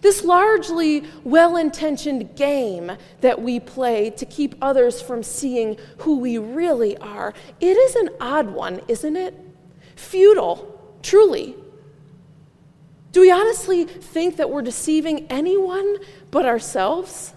This 0.04 0.22
largely 0.22 1.02
well 1.24 1.56
intentioned 1.56 2.36
game 2.36 2.92
that 3.22 3.40
we 3.40 3.58
play 3.58 4.10
to 4.10 4.26
keep 4.26 4.54
others 4.60 5.00
from 5.00 5.22
seeing 5.22 5.78
who 6.00 6.18
we 6.18 6.36
really 6.36 6.94
are, 6.98 7.32
it 7.58 7.74
is 7.74 7.96
an 7.96 8.10
odd 8.20 8.50
one, 8.50 8.82
isn't 8.86 9.16
it? 9.16 9.34
Futile, 9.96 10.98
truly. 11.02 11.56
Do 13.12 13.22
we 13.22 13.30
honestly 13.30 13.84
think 13.84 14.36
that 14.36 14.50
we're 14.50 14.60
deceiving 14.60 15.26
anyone 15.30 15.96
but 16.30 16.44
ourselves? 16.44 17.32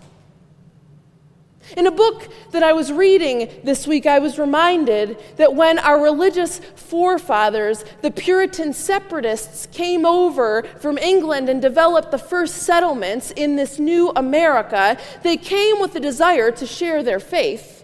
In 1.76 1.86
a 1.86 1.92
book 1.92 2.30
that 2.52 2.64
I 2.64 2.72
was 2.74 2.92
reading 2.92 3.50
this 3.64 3.86
week, 3.86 4.06
I 4.06 4.20
was 4.20 4.40
reminded 4.40 5.18
that 5.36 5.54
when 5.54 5.80
our 5.80 6.02
religious 6.02 6.60
forefathers, 6.76 7.84
the 8.02 8.12
Puritan 8.12 8.74
separatists, 8.74 9.68
came 9.68 10.06
over 10.06 10.64
from 10.80 10.98
England 10.98 11.50
and 11.50 11.62
developed 11.62 12.12
the 12.12 12.18
first 12.18 12.64
settlements 12.64 13.32
in 13.32 13.58
this 13.58 13.80
new 13.80 14.12
America, 14.16 14.98
they 15.24 15.36
came 15.36 15.80
with 15.82 15.96
a 15.96 16.00
desire 16.00 16.52
to 16.52 16.66
share 16.66 17.04
their 17.04 17.20
faith 17.20 17.77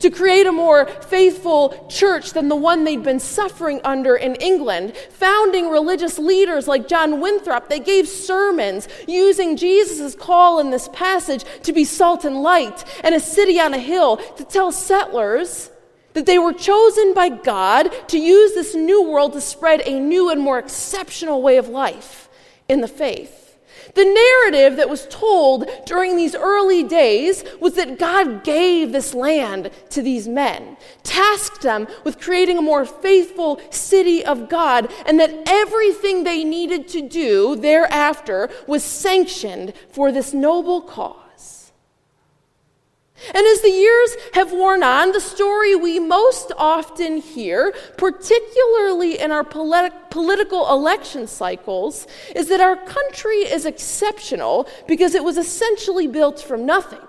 to 0.00 0.10
create 0.10 0.46
a 0.46 0.52
more 0.52 0.86
faithful 0.86 1.86
church 1.88 2.32
than 2.32 2.48
the 2.48 2.56
one 2.56 2.84
they'd 2.84 3.02
been 3.02 3.20
suffering 3.20 3.80
under 3.84 4.16
in 4.16 4.34
England. 4.36 4.96
Founding 5.10 5.68
religious 5.70 6.18
leaders 6.18 6.68
like 6.68 6.88
John 6.88 7.20
Winthrop, 7.20 7.68
they 7.68 7.80
gave 7.80 8.08
sermons 8.08 8.88
using 9.06 9.56
Jesus' 9.56 10.14
call 10.14 10.60
in 10.60 10.70
this 10.70 10.88
passage 10.92 11.44
to 11.62 11.72
be 11.72 11.84
salt 11.84 12.24
and 12.24 12.42
light 12.42 12.84
and 13.02 13.14
a 13.14 13.20
city 13.20 13.60
on 13.60 13.74
a 13.74 13.78
hill 13.78 14.16
to 14.16 14.44
tell 14.44 14.72
settlers 14.72 15.70
that 16.14 16.26
they 16.26 16.38
were 16.38 16.52
chosen 16.52 17.12
by 17.12 17.28
God 17.28 17.92
to 18.08 18.18
use 18.18 18.54
this 18.54 18.74
new 18.74 19.02
world 19.02 19.32
to 19.34 19.40
spread 19.40 19.82
a 19.84 19.98
new 19.98 20.30
and 20.30 20.40
more 20.40 20.58
exceptional 20.58 21.42
way 21.42 21.56
of 21.56 21.68
life 21.68 22.28
in 22.68 22.80
the 22.80 22.88
faith. 22.88 23.43
The 23.94 24.04
narrative 24.04 24.76
that 24.76 24.90
was 24.90 25.06
told 25.08 25.68
during 25.86 26.16
these 26.16 26.34
early 26.34 26.82
days 26.82 27.44
was 27.60 27.74
that 27.74 27.98
God 27.98 28.42
gave 28.42 28.92
this 28.92 29.14
land 29.14 29.70
to 29.90 30.02
these 30.02 30.26
men, 30.26 30.76
tasked 31.02 31.62
them 31.62 31.86
with 32.02 32.20
creating 32.20 32.58
a 32.58 32.62
more 32.62 32.84
faithful 32.84 33.60
city 33.70 34.24
of 34.24 34.48
God, 34.48 34.92
and 35.06 35.18
that 35.20 35.48
everything 35.48 36.24
they 36.24 36.42
needed 36.42 36.88
to 36.88 37.08
do 37.08 37.56
thereafter 37.56 38.50
was 38.66 38.82
sanctioned 38.82 39.72
for 39.90 40.10
this 40.10 40.34
noble 40.34 40.80
cause. 40.80 41.23
And 43.32 43.46
as 43.46 43.60
the 43.60 43.70
years 43.70 44.16
have 44.34 44.52
worn 44.52 44.82
on, 44.82 45.12
the 45.12 45.20
story 45.20 45.76
we 45.76 46.00
most 46.00 46.52
often 46.58 47.18
hear, 47.18 47.72
particularly 47.96 49.20
in 49.20 49.30
our 49.30 49.44
polit- 49.44 50.10
political 50.10 50.68
election 50.70 51.26
cycles, 51.26 52.06
is 52.34 52.48
that 52.48 52.60
our 52.60 52.76
country 52.76 53.38
is 53.38 53.66
exceptional 53.66 54.68
because 54.88 55.14
it 55.14 55.22
was 55.22 55.38
essentially 55.38 56.08
built 56.08 56.40
from 56.40 56.66
nothing. 56.66 57.00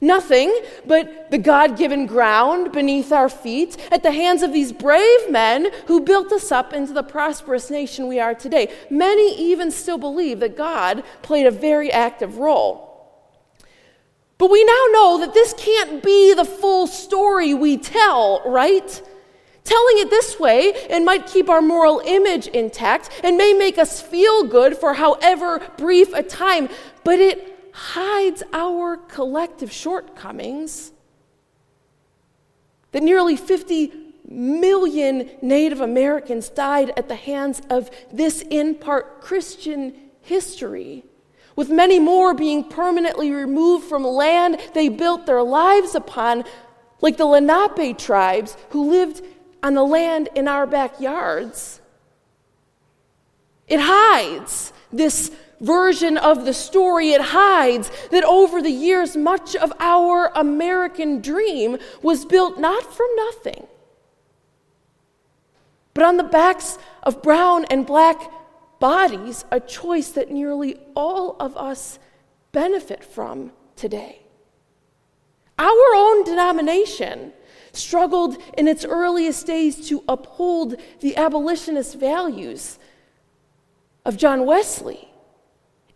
Nothing 0.00 0.52
but 0.86 1.30
the 1.30 1.38
God 1.38 1.76
given 1.76 2.06
ground 2.06 2.72
beneath 2.72 3.12
our 3.12 3.28
feet 3.28 3.76
at 3.92 4.02
the 4.02 4.12
hands 4.12 4.42
of 4.42 4.52
these 4.52 4.72
brave 4.72 5.30
men 5.30 5.70
who 5.86 6.00
built 6.00 6.32
us 6.32 6.50
up 6.50 6.72
into 6.72 6.92
the 6.92 7.02
prosperous 7.02 7.70
nation 7.70 8.08
we 8.08 8.18
are 8.18 8.34
today. 8.34 8.72
Many 8.90 9.36
even 9.36 9.70
still 9.70 9.98
believe 9.98 10.40
that 10.40 10.56
God 10.56 11.04
played 11.22 11.46
a 11.46 11.50
very 11.50 11.92
active 11.92 12.38
role. 12.38 12.91
But 14.38 14.50
we 14.50 14.64
now 14.64 14.84
know 14.92 15.18
that 15.20 15.34
this 15.34 15.54
can't 15.56 16.02
be 16.02 16.34
the 16.34 16.44
full 16.44 16.86
story 16.86 17.54
we 17.54 17.76
tell, 17.76 18.42
right? 18.44 19.02
Telling 19.64 19.98
it 19.98 20.10
this 20.10 20.40
way, 20.40 20.72
it 20.90 21.04
might 21.04 21.26
keep 21.26 21.48
our 21.48 21.62
moral 21.62 22.02
image 22.04 22.48
intact 22.48 23.10
and 23.22 23.36
may 23.36 23.52
make 23.52 23.78
us 23.78 24.02
feel 24.02 24.44
good 24.44 24.76
for 24.76 24.94
however 24.94 25.60
brief 25.78 26.12
a 26.12 26.22
time, 26.22 26.68
but 27.04 27.20
it 27.20 27.70
hides 27.72 28.42
our 28.52 28.96
collective 28.96 29.70
shortcomings. 29.70 30.92
That 32.90 33.02
nearly 33.02 33.36
50 33.36 33.92
million 34.28 35.30
Native 35.40 35.80
Americans 35.80 36.48
died 36.48 36.92
at 36.96 37.08
the 37.08 37.14
hands 37.14 37.62
of 37.70 37.90
this, 38.12 38.42
in 38.50 38.74
part, 38.74 39.20
Christian 39.20 39.94
history 40.20 41.04
with 41.62 41.70
many 41.70 42.00
more 42.00 42.34
being 42.34 42.64
permanently 42.64 43.30
removed 43.30 43.84
from 43.84 44.02
land 44.02 44.58
they 44.74 44.88
built 44.88 45.26
their 45.26 45.44
lives 45.44 45.94
upon, 45.94 46.42
like 47.00 47.16
the 47.16 47.24
Lenape 47.24 47.96
tribes 47.96 48.56
who 48.70 48.90
lived 48.90 49.24
on 49.62 49.74
the 49.74 49.84
land 49.84 50.28
in 50.34 50.48
our 50.48 50.66
backyards. 50.66 51.80
It 53.68 53.78
hides 53.80 54.72
this 54.92 55.30
version 55.60 56.18
of 56.18 56.46
the 56.46 56.52
story. 56.52 57.12
It 57.12 57.20
hides 57.20 57.92
that 58.10 58.24
over 58.24 58.60
the 58.60 58.68
years, 58.68 59.16
much 59.16 59.54
of 59.54 59.72
our 59.78 60.32
American 60.34 61.20
dream 61.20 61.78
was 62.02 62.24
built 62.24 62.58
not 62.58 62.92
from 62.92 63.06
nothing, 63.14 63.68
but 65.94 66.02
on 66.02 66.16
the 66.16 66.24
backs 66.24 66.76
of 67.04 67.22
brown 67.22 67.66
and 67.66 67.86
black 67.86 68.20
bodies, 68.82 69.44
a 69.52 69.60
choice 69.60 70.08
that 70.10 70.32
nearly 70.32 70.76
all 70.96 71.36
of 71.38 71.56
us 71.56 72.00
benefit 72.50 73.04
from 73.04 73.52
today. 73.76 74.18
Our 75.56 75.94
own 75.94 76.24
denomination 76.24 77.32
struggled 77.72 78.36
in 78.58 78.66
its 78.66 78.84
earliest 78.84 79.46
days 79.46 79.88
to 79.88 80.02
uphold 80.08 80.74
the 80.98 81.16
abolitionist 81.16 81.96
values 81.96 82.80
of 84.04 84.16
John 84.16 84.46
Wesley. 84.46 85.08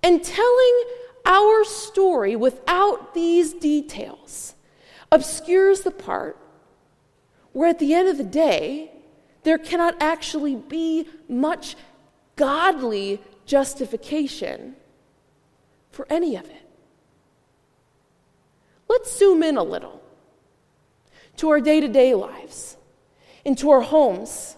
And 0.00 0.23
telling 0.23 0.85
our 1.25 1.64
story 1.64 2.37
without 2.37 3.14
these 3.14 3.52
details 3.52 4.55
obscures 5.11 5.81
the 5.81 5.90
part 5.90 6.38
where, 7.52 7.69
at 7.69 7.81
the 7.81 7.95
end 7.95 8.09
of 8.09 8.16
the 8.16 8.23
day, 8.23 8.93
there 9.43 9.59
cannot 9.59 9.97
actually 10.00 10.55
be 10.55 11.09
much 11.28 11.75
godly 12.37 13.21
justification 13.47 14.76
for 15.90 16.07
any 16.11 16.37
of 16.37 16.45
it. 16.45 16.69
Let's 18.88 19.19
zoom 19.19 19.43
in 19.43 19.57
a 19.57 19.62
little 19.62 20.02
to 21.38 21.50
our 21.50 21.61
day 21.61 21.81
to 21.81 21.88
day 21.88 22.14
lives, 22.14 22.76
into 23.45 23.71
our 23.71 23.81
homes, 23.81 24.57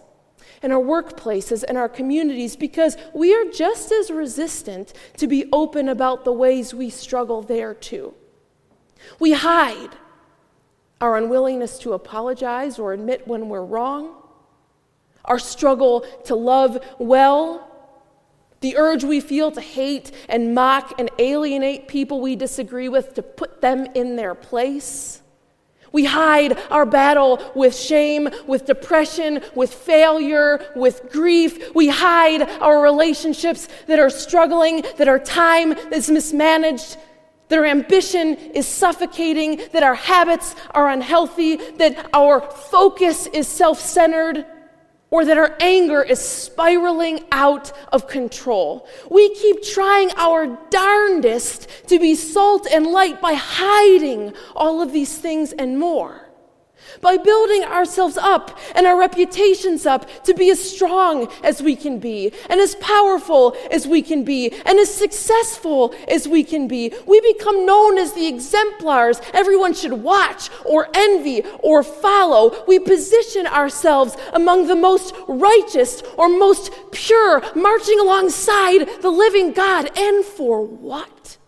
and 0.61 0.73
our 0.73 0.81
workplaces 0.81 1.63
and 1.67 1.77
our 1.77 1.89
communities 1.89 2.55
because 2.55 2.97
we 3.13 3.33
are 3.33 3.45
just 3.45 3.91
as 3.91 4.11
resistant 4.11 4.93
to 5.17 5.27
be 5.27 5.45
open 5.51 5.87
about 5.89 6.25
the 6.25 6.33
ways 6.33 6.73
we 6.73 6.89
struggle 6.89 7.41
there 7.41 7.73
too. 7.73 8.13
We 9.19 9.33
hide 9.33 9.91
our 10.99 11.15
unwillingness 11.15 11.79
to 11.79 11.93
apologize 11.93 12.77
or 12.77 12.91
admit 12.91 13.27
when 13.27 13.47
we're 13.47 13.63
wrong, 13.63 14.15
our 15.25 15.39
struggle 15.39 16.01
to 16.25 16.35
love 16.35 16.83
well, 16.97 17.68
the 18.61 18.77
urge 18.77 19.03
we 19.03 19.21
feel 19.21 19.51
to 19.51 19.61
hate 19.61 20.11
and 20.27 20.53
mock 20.53 20.99
and 20.99 21.09
alienate 21.17 21.87
people 21.87 22.21
we 22.21 22.35
disagree 22.35 22.89
with, 22.89 23.13
to 23.15 23.21
put 23.21 23.61
them 23.61 23.87
in 23.95 24.15
their 24.15 24.35
place. 24.35 25.21
We 25.91 26.05
hide 26.05 26.57
our 26.69 26.85
battle 26.85 27.51
with 27.55 27.75
shame, 27.75 28.29
with 28.45 28.65
depression, 28.65 29.41
with 29.55 29.73
failure, 29.73 30.71
with 30.75 31.11
grief. 31.11 31.73
We 31.73 31.87
hide 31.87 32.43
our 32.61 32.81
relationships 32.81 33.67
that 33.87 33.99
are 33.99 34.09
struggling, 34.09 34.83
that 34.97 35.07
our 35.07 35.19
time 35.19 35.71
is 35.71 36.09
mismanaged, 36.09 36.97
that 37.47 37.57
our 37.57 37.65
ambition 37.65 38.35
is 38.35 38.67
suffocating, 38.67 39.61
that 39.71 39.81
our 39.81 39.95
habits 39.95 40.55
are 40.71 40.89
unhealthy, 40.89 41.55
that 41.55 42.09
our 42.13 42.41
focus 42.41 43.25
is 43.27 43.47
self 43.47 43.79
centered 43.79 44.45
or 45.11 45.25
that 45.25 45.37
our 45.37 45.55
anger 45.59 46.01
is 46.01 46.19
spiraling 46.19 47.23
out 47.31 47.71
of 47.91 48.07
control. 48.07 48.87
We 49.09 49.33
keep 49.35 49.63
trying 49.63 50.11
our 50.15 50.47
darndest 50.69 51.67
to 51.87 51.99
be 51.99 52.15
salt 52.15 52.67
and 52.71 52.87
light 52.87 53.19
by 53.21 53.33
hiding 53.33 54.33
all 54.55 54.81
of 54.81 54.93
these 54.93 55.17
things 55.17 55.51
and 55.51 55.79
more 55.79 56.28
by 57.01 57.17
building 57.17 57.63
ourselves 57.63 58.17
up 58.17 58.57
and 58.75 58.85
our 58.85 58.99
reputations 58.99 59.85
up 59.85 60.07
to 60.23 60.33
be 60.33 60.49
as 60.49 60.59
strong 60.59 61.31
as 61.43 61.61
we 61.61 61.75
can 61.75 61.99
be, 61.99 62.31
and 62.49 62.59
as 62.59 62.75
powerful 62.75 63.55
as 63.71 63.87
we 63.87 64.01
can 64.01 64.23
be, 64.23 64.51
and 64.65 64.79
as 64.79 64.93
successful 64.93 65.93
as 66.07 66.27
we 66.27 66.43
can 66.43 66.67
be. 66.67 66.93
We 67.05 67.19
become 67.21 67.65
known 67.65 67.97
as 67.97 68.13
the 68.13 68.27
exemplars 68.27 69.21
everyone 69.33 69.73
should 69.73 69.93
watch 69.93 70.49
or 70.65 70.89
envy 70.93 71.43
or 71.59 71.83
follow. 71.83 72.63
We 72.67 72.79
position 72.79 73.47
ourselves 73.47 74.15
among 74.33 74.67
the 74.67 74.75
most 74.75 75.15
righteous 75.27 76.01
or 76.17 76.29
most 76.29 76.71
pure, 76.91 77.41
marching 77.55 77.99
alongside 77.99 79.01
the 79.01 79.09
living 79.09 79.53
God. 79.53 79.89
And 79.97 80.23
for 80.23 80.65
what? 80.65 81.38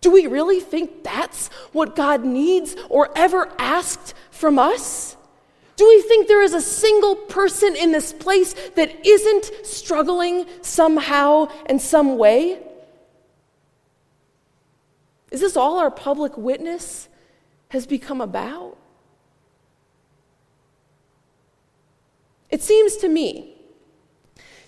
Do 0.00 0.10
we 0.10 0.26
really 0.26 0.60
think 0.60 1.04
that's 1.04 1.48
what 1.72 1.94
God 1.94 2.24
needs 2.24 2.74
or 2.88 3.10
ever 3.16 3.52
asked 3.58 4.14
from 4.30 4.58
us? 4.58 5.16
Do 5.76 5.88
we 5.88 6.02
think 6.02 6.28
there 6.28 6.42
is 6.42 6.54
a 6.54 6.60
single 6.60 7.16
person 7.16 7.76
in 7.76 7.92
this 7.92 8.12
place 8.12 8.54
that 8.76 9.06
isn't 9.06 9.50
struggling 9.64 10.46
somehow 10.62 11.48
and 11.66 11.80
some 11.80 12.18
way? 12.18 12.58
Is 15.30 15.40
this 15.40 15.56
all 15.56 15.78
our 15.78 15.90
public 15.90 16.36
witness 16.36 17.08
has 17.68 17.86
become 17.86 18.20
about? 18.20 18.76
It 22.50 22.62
seems 22.62 22.96
to 22.98 23.08
me 23.08 23.54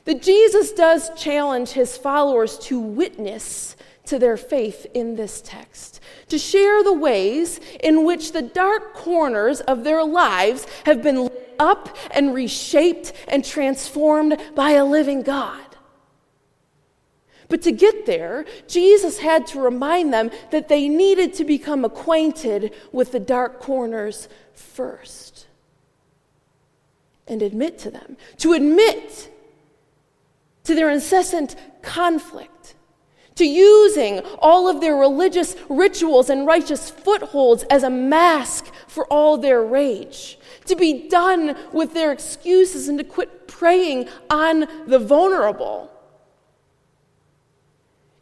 that 0.04 0.22
Jesus 0.22 0.72
does 0.72 1.10
challenge 1.16 1.70
his 1.70 1.96
followers 1.96 2.58
to 2.60 2.78
witness 2.78 3.76
to 4.06 4.18
their 4.18 4.36
faith 4.36 4.86
in 4.94 5.16
this 5.16 5.40
text, 5.40 6.00
to 6.28 6.38
share 6.38 6.82
the 6.82 6.92
ways 6.92 7.60
in 7.82 8.04
which 8.04 8.32
the 8.32 8.42
dark 8.42 8.94
corners 8.94 9.60
of 9.60 9.84
their 9.84 10.04
lives 10.04 10.66
have 10.84 11.02
been 11.02 11.24
lit 11.24 11.54
up 11.58 11.96
and 12.10 12.34
reshaped 12.34 13.12
and 13.28 13.44
transformed 13.44 14.40
by 14.54 14.72
a 14.72 14.84
living 14.84 15.22
God. 15.22 15.60
But 17.48 17.62
to 17.62 17.72
get 17.72 18.06
there, 18.06 18.46
Jesus 18.66 19.18
had 19.18 19.46
to 19.48 19.60
remind 19.60 20.12
them 20.12 20.30
that 20.50 20.68
they 20.68 20.88
needed 20.88 21.34
to 21.34 21.44
become 21.44 21.84
acquainted 21.84 22.74
with 22.92 23.12
the 23.12 23.20
dark 23.20 23.60
corners 23.60 24.28
first 24.54 25.46
and 27.28 27.42
admit 27.42 27.78
to 27.80 27.90
them, 27.90 28.16
to 28.38 28.54
admit 28.54 29.30
to 30.64 30.74
their 30.74 30.90
incessant 30.90 31.54
conflict 31.82 32.51
to 33.36 33.44
using 33.44 34.20
all 34.38 34.68
of 34.68 34.80
their 34.80 34.96
religious 34.96 35.56
rituals 35.68 36.28
and 36.28 36.46
righteous 36.46 36.90
footholds 36.90 37.62
as 37.64 37.82
a 37.82 37.90
mask 37.90 38.72
for 38.86 39.06
all 39.06 39.38
their 39.38 39.62
rage, 39.62 40.38
to 40.66 40.76
be 40.76 41.08
done 41.08 41.56
with 41.72 41.94
their 41.94 42.12
excuses 42.12 42.88
and 42.88 42.98
to 42.98 43.04
quit 43.04 43.48
preying 43.48 44.08
on 44.28 44.66
the 44.86 44.98
vulnerable. 44.98 45.90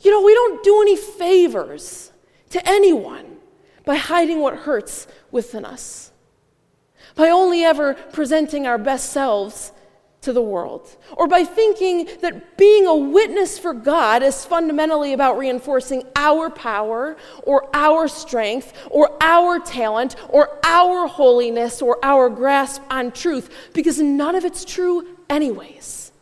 You 0.00 0.10
know, 0.10 0.22
we 0.22 0.34
don't 0.34 0.62
do 0.62 0.80
any 0.80 0.96
favors 0.96 2.12
to 2.50 2.68
anyone 2.68 3.36
by 3.84 3.96
hiding 3.96 4.40
what 4.40 4.58
hurts 4.58 5.06
within 5.30 5.64
us, 5.64 6.12
by 7.14 7.28
only 7.28 7.64
ever 7.64 7.94
presenting 7.94 8.66
our 8.66 8.78
best 8.78 9.10
selves 9.10 9.72
to 10.22 10.32
the 10.34 10.42
world, 10.42 10.96
or 11.16 11.26
by 11.26 11.44
thinking 11.44 12.06
that 12.20 12.58
being 12.58 12.86
a 12.86 12.94
witness 12.94 13.58
for 13.58 13.72
God 13.72 14.22
is 14.22 14.44
fundamentally 14.44 15.14
about 15.14 15.38
reinforcing 15.38 16.02
our 16.14 16.50
power, 16.50 17.16
or 17.44 17.68
our 17.74 18.06
strength, 18.06 18.72
or 18.90 19.16
our 19.22 19.58
talent, 19.60 20.16
or 20.28 20.58
our 20.64 21.06
holiness, 21.06 21.80
or 21.80 21.98
our 22.02 22.28
grasp 22.28 22.82
on 22.90 23.12
truth, 23.12 23.50
because 23.72 23.98
none 23.98 24.34
of 24.34 24.44
it's 24.44 24.64
true, 24.64 25.06
anyways. 25.30 26.12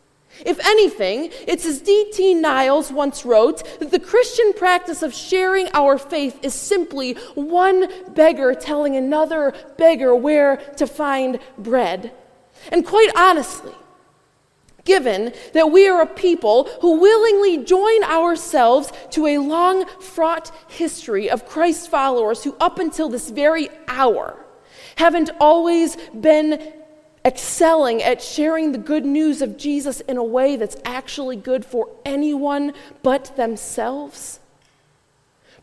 If 0.45 0.65
anything, 0.65 1.31
it's 1.47 1.65
as 1.65 1.81
D.T. 1.81 2.35
Niles 2.35 2.93
once 2.93 3.25
wrote 3.25 3.65
that 3.79 3.91
the 3.91 3.99
Christian 3.99 4.53
practice 4.53 5.03
of 5.03 5.13
sharing 5.13 5.67
our 5.73 5.97
faith 5.97 6.39
is 6.41 6.53
simply 6.53 7.15
one 7.35 7.89
beggar 8.13 8.53
telling 8.53 8.95
another 8.95 9.53
beggar 9.77 10.15
where 10.15 10.55
to 10.77 10.87
find 10.87 11.39
bread. 11.57 12.13
And 12.71 12.85
quite 12.85 13.09
honestly, 13.17 13.73
given 14.89 15.31
that 15.53 15.71
we 15.71 15.87
are 15.87 16.01
a 16.01 16.07
people 16.07 16.67
who 16.81 16.99
willingly 16.99 17.63
join 17.63 18.03
ourselves 18.05 18.91
to 19.11 19.27
a 19.27 19.37
long, 19.37 19.85
fraught 19.99 20.51
history 20.67 21.29
of 21.29 21.45
Christ 21.47 21.91
followers 21.91 22.43
who, 22.43 22.55
up 22.59 22.79
until 22.79 23.07
this 23.07 23.29
very 23.29 23.69
hour, 23.87 24.35
haven't 24.95 25.29
always 25.39 25.95
been 26.19 26.73
excelling 27.23 28.01
at 28.01 28.19
sharing 28.19 28.71
the 28.71 28.79
good 28.79 29.05
news 29.05 29.43
of 29.43 29.57
Jesus 29.57 30.01
in 30.01 30.17
a 30.17 30.23
way 30.23 30.55
that's 30.55 30.77
actually 30.83 31.35
good 31.35 31.63
for 31.63 31.87
anyone 32.03 32.73
but 33.03 33.37
themselves. 33.37 34.39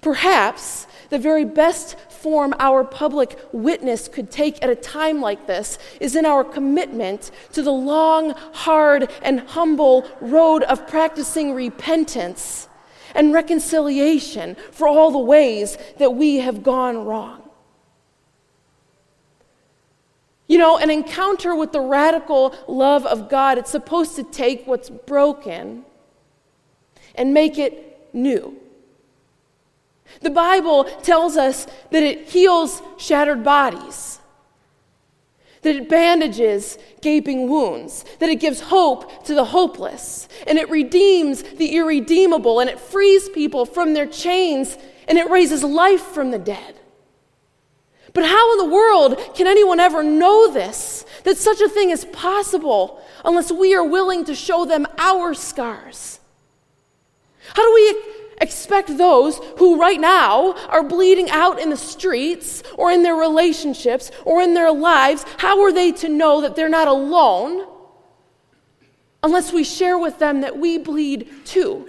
Perhaps 0.01 0.87
the 1.09 1.19
very 1.19 1.45
best 1.45 1.99
form 2.11 2.55
our 2.59 2.85
public 2.85 3.39
witness 3.53 4.09
could 4.09 4.31
take 4.31 4.63
at 4.63 4.71
a 4.71 4.75
time 4.75 5.21
like 5.21 5.47
this 5.47 5.79
is 6.01 6.17
in 6.17 6.27
our 6.27 6.43
commitment 6.43 7.31
to 7.53 7.63
the 7.63 7.73
long, 7.73 8.31
hard, 8.53 9.11
and 9.23 9.41
humble 9.41 10.07
road 10.21 10.63
of 10.65 10.87
practicing 10.87 11.53
repentance 11.55 12.69
and 13.15 13.33
reconciliation 13.33 14.57
for 14.73 14.89
all 14.89 15.11
the 15.11 15.19
ways 15.19 15.79
that 15.99 16.15
we 16.15 16.37
have 16.37 16.63
gone 16.63 17.05
wrong. 17.05 17.43
You 20.49 20.59
know, 20.59 20.79
an 20.79 20.91
encounter 20.91 21.57
with 21.57 21.73
the 21.73 21.81
radical 21.81 22.55
love 22.69 23.05
of 23.05 23.29
God, 23.29 23.59
it's 23.59 23.71
supposed 23.71 24.15
to 24.17 24.23
take 24.23 24.67
what's 24.67 24.91
broken 24.91 25.85
and 27.15 27.35
make 27.35 27.59
it 27.59 28.09
new. 28.13 28.57
The 30.21 30.31
Bible 30.31 30.85
tells 30.85 31.37
us 31.37 31.67
that 31.91 32.03
it 32.03 32.29
heals 32.29 32.83
shattered 32.99 33.45
bodies, 33.45 34.19
that 35.63 35.77
it 35.77 35.89
bandages 35.89 36.79
gaping 37.01 37.49
wounds, 37.49 38.05
that 38.19 38.29
it 38.29 38.41
gives 38.41 38.61
hope 38.61 39.25
to 39.25 39.35
the 39.35 39.45
hopeless, 39.47 40.29
and 40.47 40.59
it 40.59 40.71
redeems 40.71 41.43
the 41.43 41.77
irredeemable, 41.77 42.61
and 42.61 42.71
it 42.71 42.81
frees 42.81 43.29
people 43.29 43.67
from 43.67 43.95
their 43.95 44.07
chains, 44.07 44.79
and 45.09 45.19
it 45.19 45.29
raises 45.31 45.63
life 45.63 46.03
from 46.03 46.31
the 46.31 46.39
dead. 46.39 46.75
But 48.13 48.25
how 48.25 48.53
in 48.53 48.59
the 48.59 48.75
world 48.75 49.19
can 49.35 49.47
anyone 49.47 49.79
ever 49.79 50.03
know 50.03 50.51
this? 50.51 51.05
That 51.25 51.37
such 51.37 51.61
a 51.61 51.69
thing 51.69 51.91
is 51.91 52.07
possible 52.07 53.03
unless 53.25 53.53
we 53.53 53.75
are 53.75 53.85
willing 53.85 54.25
to 54.25 54.35
show 54.35 54.65
them 54.65 54.87
our 54.97 55.35
scars. 55.35 56.21
How 57.53 57.63
do 57.63 57.75
we 57.75 58.16
expect 58.41 58.97
those 58.97 59.39
who 59.59 59.81
right 59.81 60.01
now 60.01 60.53
are 60.69 60.83
bleeding 60.83 61.31
out 61.31 61.61
in 61.61 61.71
the 61.71 61.77
streets 61.77 62.63
or 62.77 62.91
in 62.91 63.03
their 63.03 63.15
relationships 63.15 64.11
or 64.25 64.43
in 64.43 64.55
their 64.55 64.73
lives, 64.73 65.25
how 65.39 65.63
are 65.63 65.73
they 65.73 65.93
to 65.93 66.09
know 66.09 66.41
that 66.41 66.57
they're 66.57 66.69
not 66.69 66.89
alone 66.89 67.67
unless 69.23 69.53
we 69.53 69.65
share 69.65 69.99
with 69.99 70.19
them 70.19 70.43
that 70.43 70.59
we 70.59 70.79
bleed 70.79 71.29
too? 71.45 71.89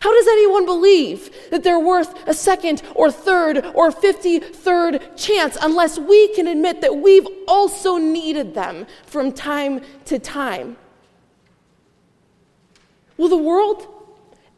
How 0.00 0.12
does 0.12 0.28
anyone 0.28 0.64
believe 0.64 1.50
that 1.50 1.64
they're 1.64 1.80
worth 1.80 2.28
a 2.28 2.34
second 2.34 2.82
or 2.94 3.10
third 3.10 3.58
or 3.74 3.90
53rd 3.90 5.16
chance 5.16 5.58
unless 5.60 5.98
we 5.98 6.32
can 6.34 6.46
admit 6.46 6.80
that 6.82 6.96
we've 6.96 7.26
also 7.48 7.96
needed 7.96 8.54
them 8.54 8.86
from 9.06 9.32
time 9.32 9.80
to 10.04 10.20
time? 10.20 10.76
Will 13.16 13.28
the 13.28 13.36
world 13.36 13.97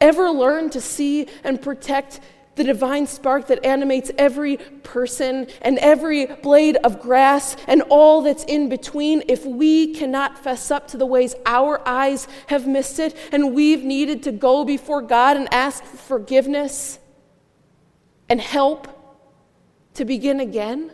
ever 0.00 0.30
learn 0.30 0.70
to 0.70 0.80
see 0.80 1.28
and 1.44 1.60
protect 1.60 2.20
the 2.56 2.64
divine 2.64 3.06
spark 3.06 3.46
that 3.46 3.64
animates 3.64 4.10
every 4.18 4.56
person 4.82 5.46
and 5.62 5.78
every 5.78 6.26
blade 6.26 6.76
of 6.84 7.00
grass 7.00 7.56
and 7.66 7.80
all 7.88 8.22
that's 8.22 8.44
in 8.44 8.68
between, 8.68 9.22
if 9.28 9.46
we 9.46 9.94
cannot 9.94 10.38
fess 10.42 10.70
up 10.70 10.88
to 10.88 10.96
the 10.96 11.06
ways 11.06 11.34
our 11.46 11.80
eyes 11.88 12.28
have 12.48 12.66
missed 12.66 12.98
it 12.98 13.16
and 13.32 13.54
we've 13.54 13.82
needed 13.82 14.22
to 14.24 14.32
go 14.32 14.64
before 14.64 15.00
God 15.00 15.36
and 15.36 15.52
ask 15.54 15.82
for 15.84 15.96
forgiveness 15.96 16.98
and 18.28 18.40
help 18.40 18.88
to 19.94 20.04
begin 20.04 20.40
again? 20.40 20.92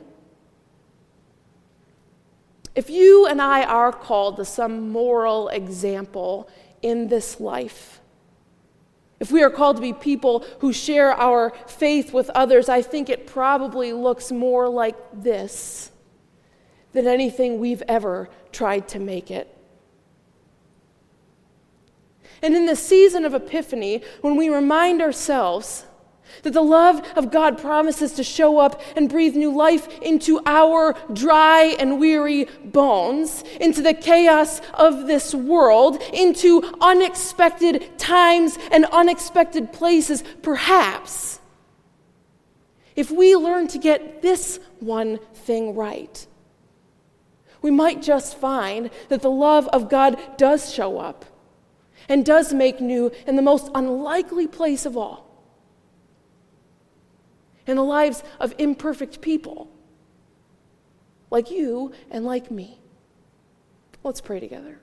If 2.77 2.91
you 2.91 3.27
and 3.27 3.41
I 3.41 3.65
are 3.65 3.91
called 3.91 4.37
to 4.37 4.45
some 4.45 4.91
moral 4.91 5.49
example 5.49 6.49
in 6.83 7.09
this 7.09 7.41
life, 7.41 8.01
if 9.19 9.33
we 9.33 9.43
are 9.43 9.51
called 9.51 9.77
to 9.77 9.83
be 9.83 9.93
people 9.93 10.45
who 10.61 10.73
share 10.73 11.13
our 11.13 11.53
faith 11.67 12.13
with 12.13 12.29
others, 12.31 12.69
I 12.69 12.83
think 12.83 13.09
it 13.09 13.27
probably 13.27 13.93
looks 13.93 14.31
more 14.31 14.69
like 14.69 14.97
this 15.13 15.91
than 16.93 17.07
anything 17.07 17.59
we've 17.59 17.83
ever 17.89 18.29
tried 18.53 18.89
to 18.89 18.99
make 18.99 19.31
it. 19.31 19.53
And 22.43 22.55
in 22.55 22.67
the 22.67 22.77
season 22.77 23.25
of 23.25 23.35
Epiphany, 23.35 24.03
when 24.21 24.37
we 24.37 24.51
remind 24.51 25.01
ourselves 25.01 25.87
that 26.43 26.53
the 26.53 26.63
love 26.63 27.03
of 27.17 27.31
God 27.31 27.59
promises 27.59 28.13
to 28.15 28.25
show 28.25 28.59
up 28.59 28.81
and 28.97 29.09
breathe 29.09 29.35
new 29.35 29.55
life 29.55 29.89
into 30.01 30.41
our 30.47 30.95
dry 31.13 31.77
and 31.79 31.99
weary 31.99 32.47
bones, 32.65 33.43
into 33.61 33.83
the 33.83 33.95
chaos 33.95 34.61
of 34.75 35.07
this 35.07 35.35
world, 35.35 36.01
into 36.13 36.63
unexpected 36.81 37.99
times 37.99 38.59
and 38.71 38.85
unexpected 38.87 39.73
places. 39.73 40.23
Perhaps, 40.43 41.41
if 42.95 43.11
we 43.11 43.37
learn 43.37 43.69
to 43.69 43.79
get 43.79 44.23
this 44.23 44.61
one 44.81 45.19
thing 45.35 45.75
right, 45.75 46.27
we 47.63 47.71
might 47.71 48.03
just 48.03 48.39
find 48.39 48.91
that 49.09 49.23
the 49.23 49.31
love 49.31 49.67
of 49.69 49.91
God 49.91 50.19
does 50.37 50.73
show 50.73 50.99
up 50.99 51.25
and 52.09 52.25
does 52.25 52.53
make 52.53 52.81
new 52.81 53.11
in 53.27 53.35
the 53.35 53.43
most 53.43 53.71
unlikely 53.75 54.47
place 54.47 54.87
of 54.87 54.97
all 54.97 55.26
in 57.67 57.77
the 57.77 57.85
lives 57.85 58.23
of 58.39 58.55
imperfect 58.59 59.21
people 59.21 59.71
like 61.31 61.51
you 61.51 61.93
and 62.11 62.25
like 62.25 62.51
me. 62.51 62.79
Let's 64.03 64.21
pray 64.21 64.41
together. 64.41 64.81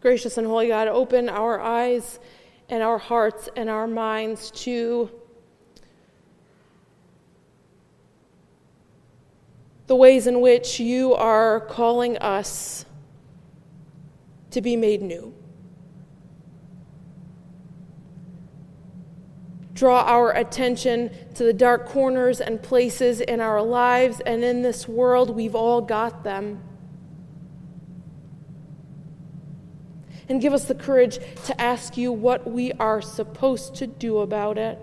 Gracious 0.00 0.38
and 0.38 0.46
holy 0.46 0.68
God, 0.68 0.86
open 0.88 1.28
our 1.28 1.60
eyes 1.60 2.20
and 2.68 2.82
our 2.82 2.98
hearts 2.98 3.48
and 3.56 3.68
our 3.68 3.86
minds 3.86 4.50
to 4.52 5.10
the 9.86 9.96
ways 9.96 10.26
in 10.26 10.40
which 10.40 10.80
you 10.80 11.14
are 11.14 11.60
calling 11.60 12.16
us 12.18 12.86
to 14.50 14.60
be 14.60 14.76
made 14.76 15.02
new. 15.02 15.34
Draw 19.74 20.02
our 20.02 20.30
attention 20.32 21.10
to 21.34 21.44
the 21.44 21.52
dark 21.52 21.86
corners 21.86 22.40
and 22.40 22.62
places 22.62 23.20
in 23.20 23.40
our 23.40 23.60
lives 23.60 24.20
and 24.24 24.44
in 24.44 24.62
this 24.62 24.88
world. 24.88 25.30
We've 25.30 25.54
all 25.54 25.80
got 25.80 26.22
them. 26.22 26.62
And 30.28 30.40
give 30.40 30.54
us 30.54 30.64
the 30.64 30.74
courage 30.74 31.18
to 31.46 31.60
ask 31.60 31.96
you 31.96 32.10
what 32.10 32.50
we 32.50 32.72
are 32.72 33.02
supposed 33.02 33.74
to 33.76 33.86
do 33.86 34.18
about 34.18 34.56
it. 34.56 34.78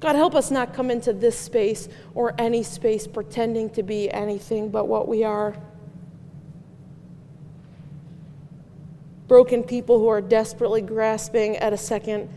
God, 0.00 0.16
help 0.16 0.34
us 0.34 0.50
not 0.50 0.74
come 0.74 0.90
into 0.90 1.12
this 1.12 1.38
space 1.38 1.88
or 2.14 2.34
any 2.36 2.64
space 2.64 3.06
pretending 3.06 3.70
to 3.70 3.84
be 3.84 4.10
anything 4.10 4.68
but 4.68 4.88
what 4.88 5.06
we 5.06 5.22
are. 5.22 5.56
Broken 9.28 9.62
people 9.62 9.98
who 9.98 10.08
are 10.08 10.20
desperately 10.20 10.82
grasping 10.82 11.56
at 11.56 11.72
a 11.72 11.76
second 11.76 12.28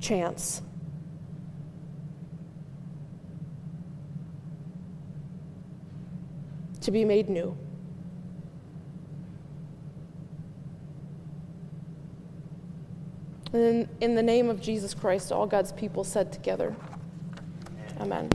chance. 0.00 0.62
To 6.82 6.90
be 6.90 7.04
made 7.04 7.28
new. 7.28 7.56
And 13.52 13.88
in 14.00 14.14
the 14.14 14.22
name 14.22 14.50
of 14.50 14.60
Jesus 14.60 14.94
Christ, 14.94 15.32
all 15.32 15.46
God's 15.46 15.72
people 15.72 16.04
said 16.04 16.32
together, 16.32 16.74
Amen. 18.00 18.30